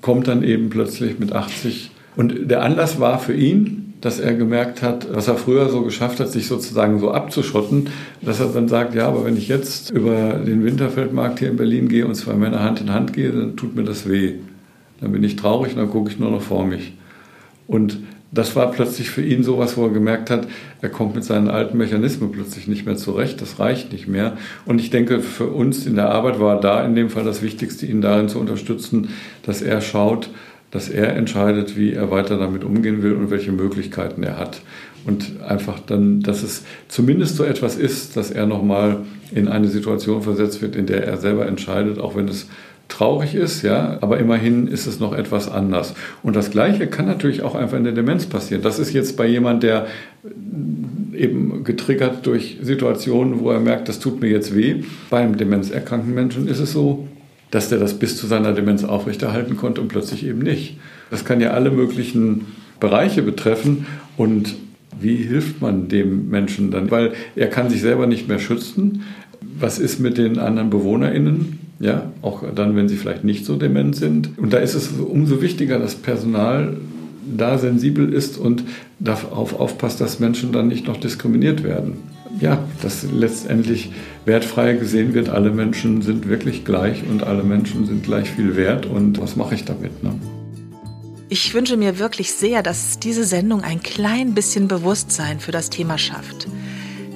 kommt 0.00 0.28
dann 0.28 0.42
eben 0.42 0.70
plötzlich 0.70 1.18
mit 1.18 1.32
80. 1.32 1.90
Und 2.16 2.50
der 2.50 2.62
Anlass 2.62 3.00
war 3.00 3.18
für 3.18 3.34
ihn, 3.34 3.94
dass 4.00 4.20
er 4.20 4.34
gemerkt 4.34 4.82
hat, 4.82 5.08
was 5.12 5.28
er 5.28 5.36
früher 5.36 5.68
so 5.68 5.82
geschafft 5.82 6.20
hat, 6.20 6.30
sich 6.30 6.46
sozusagen 6.46 7.00
so 7.00 7.10
abzuschotten, 7.10 7.88
dass 8.22 8.38
er 8.40 8.46
dann 8.46 8.68
sagt, 8.68 8.94
ja, 8.94 9.08
aber 9.08 9.24
wenn 9.24 9.36
ich 9.36 9.48
jetzt 9.48 9.90
über 9.90 10.34
den 10.34 10.64
Winterfeldmarkt 10.64 11.40
hier 11.40 11.48
in 11.48 11.56
Berlin 11.56 11.88
gehe 11.88 12.06
und 12.06 12.14
zwei 12.14 12.34
Männer 12.34 12.62
Hand 12.62 12.80
in 12.80 12.92
Hand 12.92 13.12
gehe, 13.12 13.32
dann 13.32 13.56
tut 13.56 13.74
mir 13.74 13.84
das 13.84 14.08
weh. 14.08 14.34
Dann 15.00 15.12
bin 15.12 15.24
ich 15.24 15.36
traurig 15.36 15.72
und 15.72 15.78
dann 15.78 15.90
gucke 15.90 16.10
ich 16.10 16.18
nur 16.18 16.30
noch 16.30 16.42
vor 16.42 16.64
mich. 16.64 16.92
Und 17.66 17.98
das 18.30 18.54
war 18.56 18.70
plötzlich 18.70 19.10
für 19.10 19.22
ihn 19.22 19.42
sowas, 19.42 19.76
wo 19.76 19.84
er 19.84 19.90
gemerkt 19.90 20.30
hat, 20.30 20.46
er 20.82 20.90
kommt 20.90 21.14
mit 21.14 21.24
seinen 21.24 21.48
alten 21.48 21.78
Mechanismen 21.78 22.30
plötzlich 22.30 22.68
nicht 22.68 22.84
mehr 22.84 22.96
zurecht, 22.96 23.40
das 23.40 23.58
reicht 23.58 23.92
nicht 23.92 24.06
mehr. 24.06 24.36
Und 24.66 24.80
ich 24.80 24.90
denke, 24.90 25.20
für 25.20 25.46
uns 25.46 25.86
in 25.86 25.96
der 25.96 26.10
Arbeit 26.10 26.38
war 26.38 26.60
da 26.60 26.84
in 26.84 26.94
dem 26.94 27.08
Fall 27.10 27.24
das 27.24 27.42
Wichtigste, 27.42 27.86
ihn 27.86 28.02
darin 28.02 28.28
zu 28.28 28.38
unterstützen, 28.38 29.08
dass 29.42 29.62
er 29.62 29.80
schaut, 29.80 30.30
dass 30.70 30.90
er 30.90 31.16
entscheidet, 31.16 31.78
wie 31.78 31.94
er 31.94 32.10
weiter 32.10 32.38
damit 32.38 32.64
umgehen 32.64 33.02
will 33.02 33.14
und 33.14 33.30
welche 33.30 33.52
Möglichkeiten 33.52 34.22
er 34.22 34.38
hat. 34.38 34.60
Und 35.06 35.40
einfach 35.46 35.78
dann, 35.80 36.20
dass 36.20 36.42
es 36.42 36.64
zumindest 36.88 37.36
so 37.36 37.44
etwas 37.44 37.76
ist, 37.76 38.16
dass 38.18 38.30
er 38.30 38.44
nochmal 38.44 38.98
in 39.34 39.48
eine 39.48 39.68
Situation 39.68 40.22
versetzt 40.22 40.60
wird, 40.60 40.76
in 40.76 40.84
der 40.84 41.06
er 41.06 41.16
selber 41.16 41.46
entscheidet, 41.46 41.98
auch 41.98 42.14
wenn 42.14 42.28
es 42.28 42.48
traurig 42.88 43.34
ist, 43.34 43.62
ja, 43.62 43.98
aber 44.00 44.18
immerhin 44.18 44.66
ist 44.66 44.86
es 44.86 44.98
noch 44.98 45.12
etwas 45.12 45.48
anders. 45.50 45.94
Und 46.22 46.34
das 46.34 46.50
Gleiche 46.50 46.86
kann 46.86 47.06
natürlich 47.06 47.42
auch 47.42 47.54
einfach 47.54 47.76
in 47.76 47.84
der 47.84 47.92
Demenz 47.92 48.26
passieren. 48.26 48.62
Das 48.62 48.78
ist 48.78 48.92
jetzt 48.92 49.16
bei 49.16 49.26
jemand, 49.26 49.62
der 49.62 49.86
eben 51.14 51.64
getriggert 51.64 52.26
durch 52.26 52.58
Situationen, 52.62 53.40
wo 53.40 53.50
er 53.50 53.60
merkt, 53.60 53.88
das 53.88 53.98
tut 53.98 54.20
mir 54.20 54.28
jetzt 54.28 54.54
weh. 54.54 54.82
Beim 55.10 55.36
demenzerkrankten 55.36 56.14
Menschen 56.14 56.48
ist 56.48 56.60
es 56.60 56.72
so, 56.72 57.06
dass 57.50 57.68
der 57.68 57.78
das 57.78 57.94
bis 57.94 58.16
zu 58.16 58.26
seiner 58.26 58.52
Demenz 58.52 58.84
aufrechterhalten 58.84 59.56
konnte 59.56 59.80
und 59.80 59.88
plötzlich 59.88 60.26
eben 60.26 60.40
nicht. 60.40 60.78
Das 61.10 61.24
kann 61.24 61.40
ja 61.40 61.50
alle 61.50 61.70
möglichen 61.70 62.46
Bereiche 62.80 63.22
betreffen 63.22 63.86
und 64.16 64.54
wie 65.00 65.16
hilft 65.16 65.60
man 65.60 65.88
dem 65.88 66.28
Menschen 66.28 66.70
dann? 66.70 66.90
Weil 66.90 67.12
er 67.36 67.48
kann 67.48 67.70
sich 67.70 67.80
selber 67.80 68.06
nicht 68.06 68.28
mehr 68.28 68.38
schützen. 68.38 69.02
Was 69.58 69.78
ist 69.78 70.00
mit 70.00 70.18
den 70.18 70.38
anderen 70.38 70.70
BewohnerInnen? 70.70 71.67
Ja, 71.80 72.10
auch 72.22 72.42
dann, 72.54 72.74
wenn 72.74 72.88
sie 72.88 72.96
vielleicht 72.96 73.24
nicht 73.24 73.44
so 73.44 73.56
dement 73.56 73.94
sind. 73.94 74.36
Und 74.36 74.52
da 74.52 74.58
ist 74.58 74.74
es 74.74 74.88
umso 74.88 75.40
wichtiger, 75.40 75.78
dass 75.78 75.94
Personal 75.94 76.76
da 77.36 77.58
sensibel 77.58 78.12
ist 78.12 78.38
und 78.38 78.64
darauf 78.98 79.58
aufpasst, 79.58 80.00
dass 80.00 80.18
Menschen 80.18 80.52
dann 80.52 80.68
nicht 80.68 80.86
noch 80.86 80.96
diskriminiert 80.96 81.62
werden. 81.62 81.98
Ja, 82.40 82.64
dass 82.82 83.04
letztendlich 83.12 83.92
wertfrei 84.24 84.74
gesehen 84.74 85.14
wird, 85.14 85.28
alle 85.28 85.50
Menschen 85.50 86.02
sind 86.02 86.28
wirklich 86.28 86.64
gleich 86.64 87.02
und 87.08 87.22
alle 87.24 87.42
Menschen 87.42 87.86
sind 87.86 88.04
gleich 88.04 88.30
viel 88.30 88.54
wert 88.56 88.86
und 88.86 89.20
was 89.20 89.36
mache 89.36 89.54
ich 89.54 89.64
damit? 89.64 90.02
Ne? 90.02 90.14
Ich 91.30 91.52
wünsche 91.52 91.76
mir 91.76 91.98
wirklich 91.98 92.32
sehr, 92.32 92.62
dass 92.62 92.98
diese 92.98 93.24
Sendung 93.24 93.62
ein 93.62 93.80
klein 93.80 94.34
bisschen 94.34 94.68
Bewusstsein 94.68 95.40
für 95.40 95.52
das 95.52 95.68
Thema 95.68 95.98
schafft. 95.98 96.48